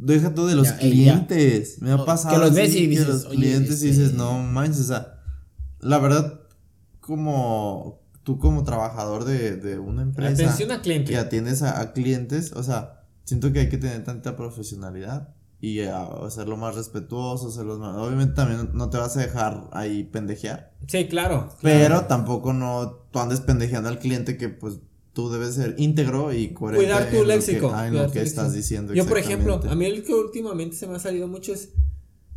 Deja 0.05 0.35
tú 0.35 0.47
de 0.47 0.55
los 0.57 0.67
Ya, 0.69 0.73
ya. 0.75 0.79
clientes. 0.81 1.81
Me 1.81 1.93
ha 1.93 2.05
pasado. 2.05 2.35
que 2.35 2.41
los 2.41 2.55
ves 2.55 2.75
y 2.75 2.81
que 2.83 2.89
dices, 2.89 3.07
los 3.09 3.25
"Oye, 3.27 3.37
clientes 3.37 3.83
y 3.83 3.89
este- 3.89 4.01
dices, 4.03 4.15
no 4.15 4.39
manches, 4.39 4.81
o 4.81 4.85
sea, 4.89 5.21
la 5.81 5.99
verdad, 5.99 6.41
como 7.01 8.01
tú 8.23 8.39
como 8.39 8.63
trabajador 8.65 9.25
de, 9.25 9.57
de 9.57 9.79
una 9.79 10.03
empresa 10.03 10.33
Atención 10.45 10.71
a 10.71 10.81
cliente. 10.81 11.11
que 11.13 11.19
atiendes 11.19 11.63
a, 11.63 11.81
a 11.81 11.93
clientes, 11.93 12.53
o 12.53 12.63
sea, 12.63 13.05
siento 13.25 13.53
que 13.53 13.61
hay 13.61 13.69
que 13.69 13.79
tener 13.79 14.05
tanta 14.05 14.37
profesionalidad 14.37 15.35
y 15.61 15.81
a, 15.81 16.03
hacerlo 16.05 16.57
más 16.57 16.75
respetuoso, 16.77 17.49
hacerlo 17.49 17.79
más, 17.79 17.97
obviamente 17.97 18.35
también 18.35 18.71
no 18.75 18.91
te 18.91 18.99
vas 18.99 19.17
a 19.17 19.21
dejar 19.21 19.69
ahí 19.73 20.05
pendejear, 20.05 20.73
Sí, 20.87 21.07
claro. 21.09 21.49
claro. 21.49 21.57
pero 21.61 22.01
tampoco 22.07 22.53
no 22.53 23.07
tú 23.13 23.19
andes 23.19 23.41
pendejeando 23.41 23.89
al 23.89 23.99
cliente 23.99 24.37
que 24.37 24.49
pues 24.49 24.79
tú 25.13 25.31
debes 25.31 25.55
ser 25.55 25.75
íntegro 25.79 26.33
y 26.33 26.49
coherente 26.55 26.87
Cuidar 26.87 27.11
tu 27.11 27.17
en 27.17 27.23
lo 27.23 27.29
que- 27.29 27.35
léxico. 27.37 27.73
ah, 27.75 27.87
en 27.89 27.95
lo 27.95 28.01
que 28.11 28.21
léxico. 28.21 28.23
estás 28.41 28.53
diciendo. 28.55 28.95
Yo, 28.95 29.07
por 29.07 29.19
ejemplo, 29.19 29.61
a 29.69 29.75
mí 29.75 29.85
el 29.87 30.03
que 30.05 30.15
últimamente 30.15 30.77
se 30.77 30.87
me 30.87 30.97
ha 30.97 30.99
salido 30.99 31.29
mucho 31.29 31.53
es 31.53 31.71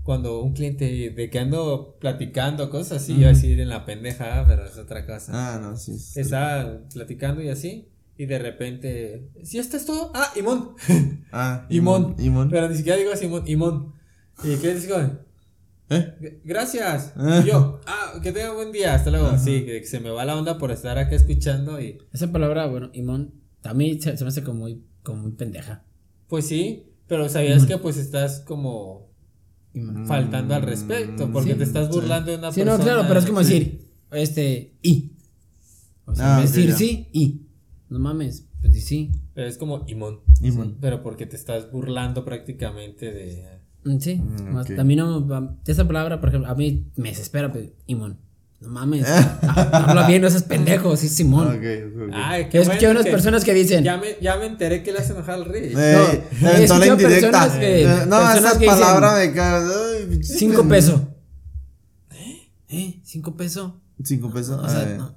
cuando 0.03 0.41
un 0.41 0.53
cliente 0.53 0.85
de 1.15 1.29
que 1.31 1.39
ando 1.39 1.97
platicando 1.99 2.69
cosas 2.69 3.01
así, 3.01 3.19
yo 3.19 3.27
así 3.29 3.53
en 3.53 3.69
la 3.69 3.85
pendeja, 3.85 4.43
pero 4.47 4.65
es 4.65 4.77
otra 4.77 5.05
cosa. 5.05 5.31
Ah, 5.33 5.59
no, 5.59 5.77
sí. 5.77 5.97
sí. 5.97 6.19
Estaba 6.19 6.81
platicando 6.93 7.41
y 7.41 7.49
así, 7.49 7.87
y 8.17 8.25
de 8.27 8.37
repente, 8.37 9.29
¿si 9.43 9.57
esto 9.57 9.77
es 9.77 9.85
todo? 9.85 10.11
Ah, 10.13 10.31
Imón. 10.35 10.71
Ah, 11.31 11.65
Imón. 11.69 12.15
Imón. 12.19 12.49
Pero 12.51 12.69
ni 12.69 12.77
siquiera 12.77 12.97
digo 12.99 13.15
Simón, 13.15 13.43
Imón. 13.47 13.93
Y 14.43 14.55
que 14.57 14.75
digo, 14.75 14.97
¿Eh? 15.89 16.15
"G- 16.19 16.39
gracias. 16.43 17.13
Ah. 17.15 17.41
Y 17.43 17.47
yo, 17.47 17.79
ah, 17.85 18.13
que 18.23 18.31
tenga 18.31 18.53
buen 18.53 18.71
día, 18.71 18.95
hasta 18.95 19.11
luego. 19.11 19.37
Sí, 19.37 19.65
que 19.65 19.83
se 19.85 19.99
me 19.99 20.09
va 20.09 20.25
la 20.25 20.35
onda 20.37 20.57
por 20.57 20.71
estar 20.71 20.97
acá 20.97 21.15
escuchando 21.15 21.79
y 21.79 21.99
Esa 22.11 22.31
palabra, 22.31 22.65
bueno, 22.67 22.89
Imón, 22.93 23.33
a 23.63 23.73
mí 23.73 23.99
se, 24.01 24.17
se 24.17 24.23
me 24.23 24.29
hace 24.29 24.43
como 24.43 24.59
muy, 24.59 24.83
como 25.03 25.21
muy 25.23 25.31
pendeja. 25.33 25.83
pues 26.27 26.47
sí, 26.47 26.87
pero 27.07 27.29
sabías 27.29 27.65
que 27.67 27.77
pues 27.77 27.97
estás 27.97 28.39
como 28.39 29.11
Imón. 29.73 30.07
faltando 30.07 30.55
al 30.55 30.63
respecto, 30.63 31.29
porque 31.31 31.51
Sí, 31.51 31.57
te 31.57 31.63
estás 31.65 31.87
sí. 31.87 31.93
burlando 31.93 32.31
de 32.31 32.37
una 32.37 32.51
Sí, 32.51 32.61
persona. 32.61 32.77
no, 32.77 32.83
claro, 32.83 33.03
pero 33.07 33.19
es 33.19 33.25
como 33.27 33.43
Sí. 33.43 33.53
decir, 33.53 33.87
este, 34.11 34.73
y. 34.81 35.11
O 36.05 36.15
sea, 36.15 36.37
Ah, 36.37 36.41
decir 36.41 36.69
ya. 36.69 36.75
sí, 36.77 37.09
y. 37.11 37.41
No 37.89 37.99
mames, 37.99 38.47
pues 38.61 38.83
sí. 38.85 39.11
Pero 39.35 39.47
es 39.47 39.57
como 39.59 39.83
Imón. 39.87 40.21
Imón. 40.41 40.77
Pero 40.81 41.03
porque 41.03 41.25
te 41.27 41.35
estás 41.35 41.71
burlando 41.71 42.23
prácticamente 42.25 43.11
de. 43.11 43.59
Mm, 43.85 43.99
Sí, 43.99 44.15
Mm, 44.15 44.51
más- 44.53 44.69
ok. 44.69 44.79
a 44.79 44.83
mí 44.83 44.95
no, 44.95 45.57
esa 45.65 45.85
palabra, 45.87 46.19
por 46.19 46.29
ejemplo, 46.29 46.49
a 46.51 46.55
mí 46.55 46.87
me 46.95 47.09
desespera, 47.09 47.51
pero, 47.53 47.67
Imón. 47.87 48.17
No 48.61 48.69
mames, 48.69 49.05
ha- 49.07 49.39
habla 49.89 50.07
bien, 50.07 50.21
no 50.23 50.29
seas 50.29 50.41
pendejo, 50.43 50.95
sí, 50.97 51.07
Simón. 51.07 51.47
Ok, 51.49 51.53
ok, 51.55 52.01
ok. 52.07 52.13
Ay, 52.13 52.47
He 52.51 52.61
escuchado 52.61 52.91
unas 52.93 53.05
que 53.05 53.11
personas 53.11 53.43
que 53.43 53.53
dicen, 53.53 53.83
Ya 53.83 53.97
me, 53.97 54.15
ya 54.21 54.37
me 54.37 54.45
enteré 54.47 54.81
que 54.81 54.91
le 54.91 54.99
hace 54.99 55.11
enojar 55.13 55.35
al 55.35 55.45
rey. 55.45 55.65
Eh, 55.65 55.73
No, 55.75 55.77
le 55.77 55.83
he 55.83 56.55
aventó 56.55 56.77
la 56.79 56.85
escuchado 56.85 56.93
indirecta. 56.93 57.31
personas 57.31 57.51
que- 57.59 57.81
Eh, 57.83 57.85
no, 57.85 58.17
personas 58.17 58.37
esa 58.37 58.51
que 58.59 58.65
dicen, 58.65 58.79
palabra 58.79 59.15
me 59.17 59.33
cae. 59.33 59.63
ay, 59.99 60.05
pinche 60.09 60.33
cinco 60.33 60.67
pesos. 60.67 61.01
¿Eh? 62.69 62.99
¿Cinco 63.03 63.35
pesos? 63.37 63.71
Cinco 64.03 64.31
pesos. 64.31 64.59
O 64.63 64.67
sea, 64.69 64.83
eh, 64.83 64.95
no. 64.97 65.15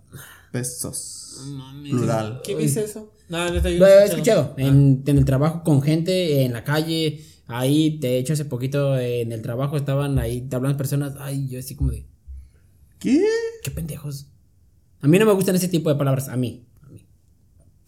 Pesos. 0.52 1.38
No 1.46 1.52
mames. 1.56 1.90
Plural. 1.92 2.40
¿Quién 2.44 2.58
dice 2.58 2.84
eso? 2.84 3.12
No, 3.28 3.50
neta, 3.50 3.68
yo 3.70 3.78
Lo 3.78 3.86
no 3.86 3.92
he 3.92 4.04
escuchado 4.04 4.54
Ah. 4.58 4.60
en, 4.62 5.02
en 5.06 5.18
el 5.18 5.24
trabajo 5.24 5.62
con 5.62 5.80
gente, 5.82 6.44
en 6.44 6.52
la 6.52 6.64
calle. 6.64 7.24
Ahí, 7.50 7.98
de 7.98 8.18
hecho, 8.18 8.34
hace 8.34 8.44
poquito 8.44 8.98
en 8.98 9.32
el 9.32 9.40
trabajo 9.42 9.76
estaban 9.76 10.18
ahí, 10.18 10.42
te 10.42 10.54
hablan 10.54 10.76
personas. 10.76 11.14
Ay, 11.18 11.48
yo 11.48 11.58
así 11.58 11.74
como 11.74 11.90
de, 11.92 12.06
¿Qué? 12.98 13.24
qué 13.62 13.70
pendejos. 13.70 14.26
A 15.00 15.08
mí 15.08 15.18
no 15.18 15.24
me 15.26 15.32
gustan 15.32 15.56
ese 15.56 15.68
tipo 15.68 15.88
de 15.88 15.96
palabras, 15.96 16.28
a 16.28 16.36
mí. 16.36 16.66
a 16.82 16.88
mí. 16.90 17.06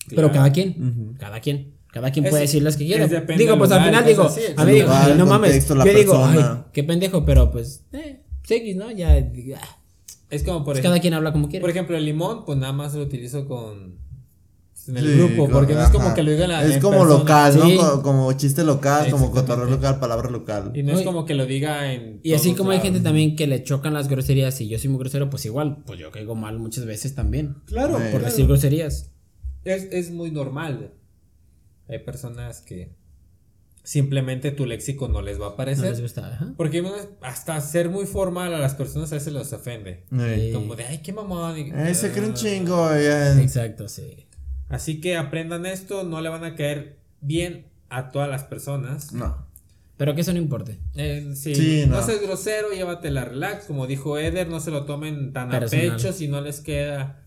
Pero 0.09 0.33
cada 0.33 0.51
quien, 0.51 1.15
cada 1.19 1.41
quien. 1.41 1.75
Cada 1.93 2.11
quien 2.13 2.25
Es- 2.25 2.31
puede 2.31 2.43
decir 2.43 2.63
las 2.63 2.77
que 2.77 2.87
quiera. 2.87 3.07
Digo, 3.37 3.59
pues 3.59 3.71
al 3.73 3.85
final 3.85 4.05
digo, 4.07 4.23
cosas 4.23 4.39
así, 4.45 4.53
a 4.57 4.65
mí 4.65 4.73
digo, 4.73 4.87
lugar, 4.87 5.11
ay, 5.11 5.19
no 5.19 5.27
mames. 5.27 5.69
Yo 5.69 5.75
digo, 5.75 5.83
ay, 6.25 6.37
persona. 6.37 6.67
qué 6.73 6.85
pendejo, 6.85 7.25
pero 7.25 7.51
pues, 7.51 7.85
eh, 7.93 8.23
X, 8.49 8.77
¿no? 8.77 8.91
Ya, 8.93 9.11
ah, 9.13 9.79
Es 10.31 10.43
como 10.45 10.59
por 10.59 10.67
pues 10.67 10.79
ejemplo. 10.79 10.91
cada 10.91 11.01
quien 11.01 11.15
habla 11.15 11.33
como 11.33 11.49
quiere. 11.49 11.61
Por 11.61 11.71
ejemplo, 11.71 11.97
el 11.97 12.05
limón, 12.05 12.45
pues 12.45 12.57
nada 12.59 12.73
más 12.73 12.95
lo 12.95 13.03
utilizo 13.03 13.47
con. 13.47 13.99
En 14.89 14.97
el 14.97 15.05
Sí, 15.07 15.19
grupo, 15.19 15.49
porque 15.51 15.75
no 15.75 15.83
es 15.83 15.91
como 15.91 16.07
ajá. 16.07 16.15
que 16.15 16.23
lo 16.23 16.31
diga 16.33 16.45
en 16.45 16.51
la. 16.51 16.65
Es 16.65 16.77
en 16.77 16.81
como 16.81 16.99
persona. 17.01 17.19
local, 17.19 17.59
¿no? 17.59 17.67
Sí. 17.67 17.77
Co- 17.77 18.03
Como, 18.03 18.33
chiste 18.33 18.65
local, 18.65 19.11
como 19.11 19.31
cotorreo 19.31 19.67
local, 19.67 20.01
palabra 20.01 20.31
local. 20.31 20.73
Y 20.75 20.83
no 20.83 20.93
es 20.99 21.03
como 21.03 21.27
que 21.27 21.35
lo 21.35 21.47
diga 21.47 21.93
en. 21.93 22.21
Y 22.23 22.33
así 22.35 22.55
como 22.55 22.71
hay 22.71 22.81
gente 22.81 23.01
también 23.01 23.37
que 23.37 23.47
le 23.47 23.63
chocan 23.63 23.93
las 23.95 24.09
groserías 24.09 24.61
y 24.61 24.69
yo 24.69 24.79
soy 24.79 24.89
muy 24.91 24.99
grosero, 24.99 25.29
pues 25.31 25.45
igual, 25.45 25.83
pues 25.87 25.99
yo 26.01 26.11
caigo 26.11 26.35
mal 26.35 26.59
muchas 26.59 26.87
veces 26.87 27.15
también. 27.15 27.57
Claro, 27.67 27.99
Eh. 27.99 28.09
Por 28.11 28.21
claro. 28.21 28.25
decir 28.27 28.47
groserías. 28.47 29.11
Es, 29.65 29.85
es 29.93 30.11
muy 30.11 30.31
normal. 30.31 30.95
Hay 31.89 31.99
personas 31.99 32.63
que 32.63 32.95
simplemente 33.83 34.51
tu 34.51 34.67
léxico 34.67 35.09
no 35.09 35.23
les 35.23 35.41
va 35.41 35.47
a 35.47 35.51
No 35.51 35.57
parecer. 35.57 35.91
les 35.91 36.01
gusta, 36.01 36.27
ajá. 36.29 36.55
Porque 36.57 36.85
hasta 37.23 37.61
ser 37.61 37.89
muy 37.91 38.07
formal 38.07 38.55
a 38.55 38.59
las 38.59 38.75
personas 38.75 39.11
a 39.13 39.17
veces 39.17 39.33
los 39.33 39.53
ofende. 39.53 40.05
Eh, 40.13 40.51
Como 40.55 40.77
de, 40.77 40.85
ay, 40.85 40.99
qué 40.99 41.13
mamón. 41.13 41.57
eh, 41.57 41.95
se 41.95 42.11
creen 42.13 42.31
Ah. 42.33 42.35
chingo. 42.35 42.89
ya. 42.95 43.41
Exacto, 43.41 43.89
sí. 43.89 44.27
Así 44.71 45.01
que 45.03 45.17
aprendan 45.17 45.67
esto, 45.67 46.05
no 46.05 46.21
le 46.23 46.29
van 46.31 46.45
a 46.45 46.55
caer 46.55 46.99
bien 47.21 47.67
a 47.91 48.11
todas 48.11 48.29
las 48.31 48.45
personas. 48.45 49.13
No. 49.13 49.47
Pero 49.99 50.15
que 50.15 50.23
eso 50.23 50.33
no 50.33 50.39
importe. 50.39 50.79
Eh, 50.95 51.33
sí, 51.35 51.55
Sí, 51.55 51.85
no. 51.87 51.97
no. 51.97 52.03
seas 52.07 52.23
grosero, 52.23 52.69
llévatela 52.73 53.27
relax. 53.27 53.67
Como 53.67 53.87
dijo 53.87 54.17
Eder, 54.17 54.49
no 54.49 54.59
se 54.61 54.71
lo 54.71 54.87
tomen 54.87 55.35
tan 55.35 55.51
Personal. 55.51 55.91
a 55.91 55.97
pecho. 55.97 56.13
Si 56.15 56.27
no 56.29 56.41
les 56.41 56.61
queda 56.61 57.23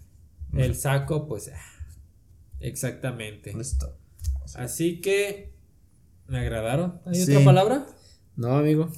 el 0.58 0.74
saco, 0.76 1.28
pues. 1.28 1.52
ah, 1.54 1.60
Exactamente. 2.60 3.54
Listo. 3.54 3.96
Así 4.56 5.02
que. 5.02 5.54
Me 6.28 6.40
agradaron. 6.40 7.02
¿Hay 7.06 7.16
Sí. 7.16 7.32
otra 7.34 7.44
palabra? 7.46 7.86
No, 8.38 8.56
amigo. 8.58 8.90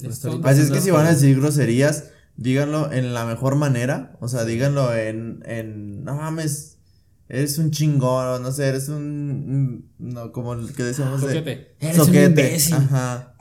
Así 0.44 0.60
es 0.62 0.70
que 0.70 0.80
si 0.80 0.90
van 0.90 1.06
a 1.06 1.10
decir 1.10 1.36
groserías, 1.38 2.10
díganlo 2.36 2.92
en 2.92 3.12
la 3.12 3.26
mejor 3.26 3.56
manera. 3.56 4.16
O 4.20 4.28
sea, 4.28 4.44
díganlo 4.44 4.94
en, 4.94 5.42
en 5.44 6.04
no 6.04 6.14
mames, 6.16 6.75
eres 7.28 7.58
un 7.58 7.70
chingón, 7.70 8.42
no 8.42 8.52
sé, 8.52 8.66
eres 8.68 8.88
un, 8.88 8.96
un- 9.02 9.90
no, 9.98 10.32
como 10.32 10.54
el 10.54 10.72
que 10.74 10.82
decíamos 10.84 11.20
de 11.22 11.28
Soquete. 11.28 11.76
Eres 11.80 11.98
un 11.98 12.04
soquete. 12.06 12.26
imbécil. 12.26 12.74
Ajá. 12.74 13.32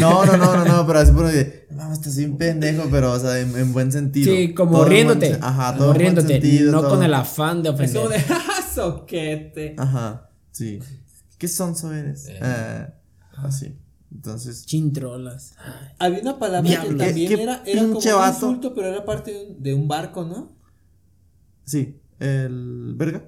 No, 0.00 0.24
no, 0.24 0.36
no, 0.38 0.56
no, 0.56 0.64
no, 0.64 0.86
pero 0.86 0.98
así 1.00 1.12
por 1.12 1.26
de, 1.26 1.66
mames, 1.70 1.98
estás 1.98 2.16
bien 2.16 2.38
pendejo, 2.38 2.84
pero, 2.90 3.12
o 3.12 3.18
sea, 3.18 3.38
en, 3.38 3.54
en 3.56 3.72
buen 3.74 3.92
sentido. 3.92 4.34
Sí, 4.34 4.54
como 4.54 4.70
Todo 4.72 4.80
buen 4.80 4.92
riéndote. 4.92 5.38
Ajá, 5.40 5.76
todo 5.76 5.92
riéndote. 5.92 6.28
sentido, 6.28 6.72
no 6.72 6.80
todo- 6.80 6.90
con 6.90 7.02
el 7.02 7.12
afán 7.12 7.62
de 7.62 7.68
Es 7.68 7.74
ofender. 7.74 7.96
como 7.96 8.08
de. 8.08 8.20
¡Ja, 8.20 8.40
soquete! 8.74 9.74
Ajá, 9.78 10.30
sí. 10.50 10.78
¿Qué 11.36 11.46
sonso 11.46 11.92
eres? 11.92 12.26
Eh. 12.28 12.38
Ah, 12.42 12.94
así. 13.44 13.76
Entonces, 14.12 14.64
Chintrolas. 14.66 15.54
Había 15.98 16.20
una 16.22 16.38
palabra 16.38 16.68
Diablo. 16.68 16.96
que 16.98 17.04
también 17.04 17.28
¿Qué- 17.28 17.36
qué 17.36 17.42
era, 17.42 17.62
era 17.64 17.82
como 17.82 17.98
un 17.98 18.28
insulto, 18.28 18.74
pero 18.74 18.88
era 18.88 19.04
parte 19.04 19.30
de 19.32 19.44
un, 19.46 19.62
de 19.62 19.74
un 19.74 19.86
barco, 19.88 20.24
¿no? 20.24 20.56
sí, 21.64 21.99
el 22.20 22.94
verga. 22.96 23.24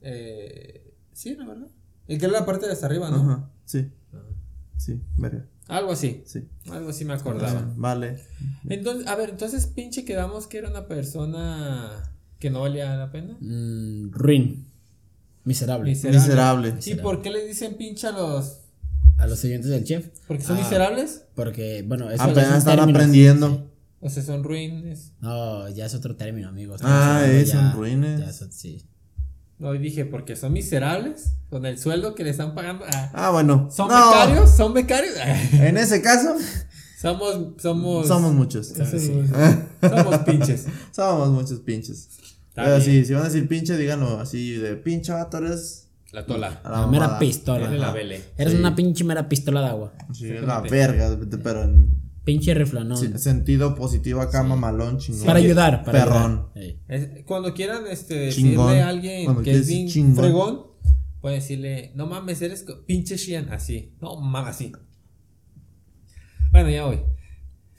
Eh, 0.00 0.94
sí, 1.12 1.34
la 1.36 1.46
verdad. 1.46 1.68
El 2.06 2.18
que 2.18 2.24
era 2.26 2.40
la 2.40 2.46
parte 2.46 2.66
de 2.66 2.72
hasta 2.72 2.86
arriba, 2.86 3.10
¿no? 3.10 3.16
Ajá, 3.16 3.50
sí. 3.64 3.90
Sí, 4.76 5.00
verga. 5.16 5.44
Algo 5.66 5.92
así. 5.92 6.22
Sí. 6.24 6.48
Algo 6.70 6.90
así 6.90 7.04
me 7.04 7.12
acordaba. 7.12 7.70
Vale. 7.76 8.22
Entonces, 8.68 9.06
a 9.06 9.16
ver, 9.16 9.30
entonces 9.30 9.66
pinche 9.66 10.04
quedamos 10.04 10.46
que 10.46 10.58
era 10.58 10.70
una 10.70 10.86
persona 10.86 12.12
que 12.38 12.48
no 12.50 12.60
valía 12.62 12.94
la 12.96 13.10
pena. 13.10 13.36
Mm, 13.40 14.12
ruin. 14.12 14.66
Miserable. 15.44 15.90
Miserable. 15.90 16.74
¿Y 16.86 16.94
por 16.96 17.20
qué 17.22 17.30
le 17.30 17.44
dicen 17.46 17.76
pinche 17.76 18.06
a 18.06 18.12
los 18.12 18.60
A 19.18 19.26
los 19.26 19.38
siguientes 19.40 19.68
del 19.70 19.82
chef. 19.84 20.08
porque 20.28 20.44
son 20.44 20.56
Ah. 20.56 20.60
miserables? 20.60 21.24
Porque, 21.34 21.82
bueno, 21.86 22.08
eso 22.10 22.22
Apenas 22.22 22.58
están 22.58 22.76
término, 22.76 22.98
aprendiendo. 22.98 23.70
O 24.00 24.08
sea, 24.08 24.22
son 24.22 24.44
ruines. 24.44 25.12
No, 25.20 25.68
ya 25.70 25.86
es 25.86 25.94
otro 25.94 26.14
término, 26.16 26.48
amigos. 26.48 26.80
Ah, 26.84 27.22
es, 27.26 27.50
hablando 27.52 27.72
son 27.72 27.80
ruines. 27.80 28.20
ya 28.20 28.30
eso- 28.30 28.46
sí. 28.50 28.84
No, 29.58 29.74
y 29.74 29.78
dije, 29.78 30.04
porque 30.04 30.36
son 30.36 30.52
miserables 30.52 31.32
con 31.50 31.66
el 31.66 31.78
sueldo 31.78 32.14
que 32.14 32.22
le 32.22 32.30
están 32.30 32.54
pagando. 32.54 32.84
Ah, 32.92 33.10
Ah, 33.12 33.30
bueno. 33.30 33.68
¿Son 33.72 33.88
No, 33.88 34.10
becarios? 34.10 34.50
¿Son 34.56 34.72
becarios? 34.72 35.14
En 35.54 35.76
ese 35.76 36.00
caso, 36.00 36.36
somos, 37.00 37.54
somos. 37.60 38.06
somos 38.06 38.32
muchos. 38.34 38.68
somos, 38.68 38.88
Sí. 39.02 39.12
somos 39.80 40.18
pinches. 40.18 40.66
Somos 40.92 41.30
muchos 41.30 41.58
pinches. 41.60 42.08
Pero 42.54 42.80
sí, 42.80 43.04
si 43.04 43.12
van 43.14 43.22
a 43.22 43.26
decir 43.26 43.46
pinche, 43.48 43.76
díganlo 43.76 44.18
así 44.20 44.52
de 44.52 44.74
pinche 44.76 45.12
vato 45.12 45.38
eres 45.38 45.88
La 46.12 46.24
tola. 46.26 46.60
a 46.64 46.70
La, 46.70 46.86
mera 46.86 47.18
pistola. 47.18 47.66
Eres 47.68 47.80
la 47.80 47.92
vele. 47.92 48.22
Eres 48.36 48.52
Sí. 48.52 48.58
una 48.60 48.74
pinche 48.76 49.02
mera 49.04 49.28
pistola 49.28 49.60
de 49.62 49.66
agua. 49.68 49.92
Sí, 50.12 50.28
es 50.28 50.42
la 50.42 50.60
verga, 50.60 51.16
pero 51.42 51.64
en 51.64 52.07
Pinche 52.28 52.52
riflanón. 52.52 52.98
sí, 52.98 53.08
sentido 53.16 53.74
positivo 53.74 54.20
acá, 54.20 54.42
mamalón, 54.42 54.98
chingón. 54.98 55.24
para 55.24 55.38
ayudar, 55.38 55.82
para 55.82 56.04
Perrón. 56.04 56.48
ayudar. 56.54 56.76
Es- 56.88 57.24
cuando 57.24 57.54
quieran 57.54 57.84
este, 57.90 58.16
decirle 58.16 58.82
a 58.82 58.88
alguien 58.88 59.24
Cuando 59.24 59.42
que 59.42 59.52
es 59.52 59.66
bien 59.66 59.88
chingón. 59.88 60.16
fregón, 60.16 60.60
pueden 61.22 61.40
decirle, 61.40 61.90
no 61.94 62.06
mames, 62.06 62.42
eres 62.42 62.66
pinche 62.84 63.16
Shian, 63.16 63.50
así. 63.50 63.94
No 64.02 64.20
mames, 64.20 64.50
así. 64.56 64.72
Bueno, 66.52 66.68
ya 66.68 66.84
voy. 66.84 67.00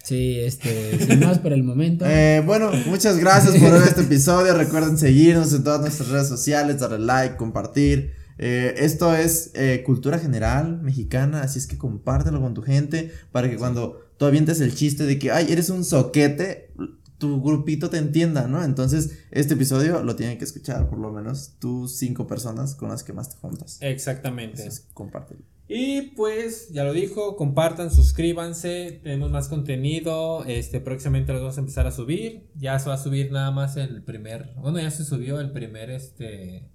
Sí, 0.04 0.40
este, 0.40 0.98
sin 1.06 1.20
más 1.20 1.38
por 1.38 1.54
el 1.54 1.62
momento. 1.64 2.06
Eh, 2.10 2.42
bueno, 2.44 2.72
muchas 2.88 3.20
gracias 3.20 3.56
por 3.56 3.72
ver 3.72 3.84
este 3.84 4.02
episodio. 4.02 4.56
Recuerden 4.56 4.98
seguirnos 4.98 5.54
en 5.54 5.64
todas 5.64 5.82
nuestras 5.82 6.10
redes 6.10 6.28
sociales, 6.28 6.80
darle 6.80 6.98
like, 6.98 7.36
compartir. 7.38 8.14
Eh, 8.42 8.76
esto 8.78 9.14
es 9.14 9.52
eh, 9.54 9.84
cultura 9.86 10.18
general 10.18 10.82
mexicana, 10.82 11.42
así 11.42 11.60
es 11.60 11.68
que 11.68 11.78
compártelo 11.78 12.40
con 12.40 12.54
tu 12.54 12.62
gente 12.62 13.12
para 13.34 13.50
que 13.50 13.58
cuando 13.58 14.00
tú 14.18 14.26
avientes 14.26 14.62
el 14.62 14.74
chiste 14.74 15.04
de 15.06 15.20
que, 15.20 15.30
ay, 15.32 15.48
eres 15.52 15.70
un 15.70 15.84
soquete, 15.84 16.72
tu 17.18 17.42
grupito 17.44 17.90
te 17.90 17.98
entienda, 17.98 18.48
¿no? 18.48 18.64
Entonces, 18.64 19.20
este 19.32 19.56
episodio 19.56 20.04
lo 20.04 20.16
tienen 20.16 20.38
que 20.38 20.46
escuchar 20.46 20.90
por 20.90 21.00
lo 21.00 21.12
menos 21.12 21.56
tus 21.60 21.98
cinco 21.98 22.28
personas 22.28 22.76
con 22.76 22.88
las 22.88 23.04
que 23.04 23.12
más 23.12 23.30
te 23.30 23.36
juntas. 23.36 23.78
Exactamente. 23.82 24.62
Entonces, 24.62 24.88
compártelo. 24.94 25.42
Y 25.68 26.14
pues, 26.16 26.70
ya 26.70 26.86
lo 26.86 26.94
dijo, 26.94 27.36
compartan, 27.36 27.92
suscríbanse, 27.92 29.02
tenemos 29.04 29.32
más 29.32 29.50
contenido, 29.50 30.46
este, 30.46 30.80
próximamente 30.80 31.34
los 31.34 31.42
vamos 31.42 31.58
a 31.58 31.60
empezar 31.60 31.86
a 31.86 31.92
subir, 31.92 32.48
ya 32.56 32.80
se 32.80 32.88
va 32.90 32.96
a 32.96 32.98
subir 32.98 33.32
nada 33.32 33.52
más 33.52 33.78
el 33.78 34.02
primer, 34.02 34.54
bueno, 34.56 34.80
ya 34.80 34.90
se 34.90 35.06
subió 35.06 35.40
el 35.40 35.52
primer, 35.52 35.92
este, 35.92 36.72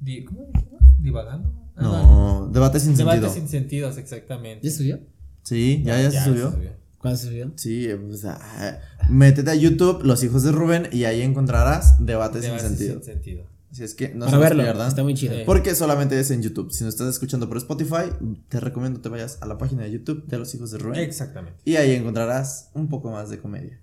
di- 0.00 0.24
¿cómo 0.24 0.46
dijimos? 0.52 0.80
¿Divagando? 0.98 1.52
Ah, 1.76 1.82
No, 1.82 2.48
debate 2.52 2.80
sin 2.80 2.94
Debate 2.96 3.20
sentido. 3.20 3.34
sin 3.34 3.48
sentidos, 3.48 3.96
exactamente. 3.96 4.68
¿Ya 4.68 4.74
subió? 4.74 5.00
Sí, 5.42 5.82
ya, 5.84 6.00
ya, 6.00 6.10
se 6.10 6.24
subió. 6.30 6.54
¿Cuándo 6.98 7.16
se 7.18 7.28
subió? 7.28 7.52
Sí, 7.56 7.88
o 7.90 8.12
sea, 8.16 8.80
métete 9.08 9.50
a 9.50 9.54
YouTube, 9.54 10.02
Los 10.04 10.22
Hijos 10.22 10.42
de 10.42 10.52
Rubén, 10.52 10.88
y 10.92 11.04
ahí 11.04 11.22
encontrarás 11.22 12.04
debates 12.04 12.42
Debate 12.42 12.60
sin 12.60 12.68
sentido. 12.76 12.94
sin 12.96 13.04
sentido. 13.14 13.44
Así 13.70 13.84
es 13.84 13.94
que 13.94 14.12
no 14.14 14.26
Para 14.26 14.38
verlo, 14.38 14.64
pierdan. 14.64 14.88
está 14.88 15.02
muy 15.04 15.14
chido. 15.14 15.36
Porque 15.46 15.74
solamente 15.76 16.18
es 16.18 16.30
en 16.32 16.42
YouTube. 16.42 16.72
Si 16.72 16.82
nos 16.84 16.94
estás 16.94 17.08
escuchando 17.08 17.48
por 17.48 17.56
Spotify, 17.56 18.10
te 18.48 18.58
recomiendo 18.58 19.00
te 19.00 19.08
vayas 19.08 19.38
a 19.40 19.46
la 19.46 19.58
página 19.58 19.84
de 19.84 19.92
YouTube 19.92 20.26
de 20.26 20.38
Los 20.38 20.52
Hijos 20.56 20.72
de 20.72 20.78
Rubén. 20.78 21.00
Exactamente. 21.00 21.56
Y 21.64 21.76
ahí 21.76 21.92
encontrarás 21.92 22.70
un 22.74 22.88
poco 22.88 23.10
más 23.12 23.30
de 23.30 23.38
comedia. 23.38 23.80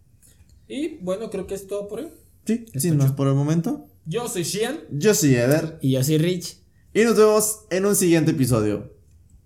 Y 0.68 0.98
bueno, 0.98 1.30
creo 1.30 1.48
que 1.48 1.56
es 1.56 1.68
todo 1.68 1.88
por 1.88 2.00
hoy. 2.00 2.10
Sí, 2.48 2.66
sin 2.76 2.98
más 2.98 3.12
por 3.12 3.28
el 3.28 3.36
momento. 3.36 3.86
Yo 4.06 4.28
soy 4.30 4.44
Shian. 4.44 4.80
Yo 4.90 5.14
soy 5.14 5.36
Eder. 5.36 5.78
Y 5.82 5.92
yo 5.92 6.04
soy 6.04 6.18
Rich. 6.18 6.64
Y 6.94 7.04
nos 7.04 7.18
vemos 7.18 7.66
en 7.70 7.86
un 7.86 7.96
siguiente 7.96 8.32
episodio. 8.32 8.94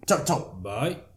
Chao, 0.06 0.24
chao. 0.24 0.62
Bye. 0.62 1.02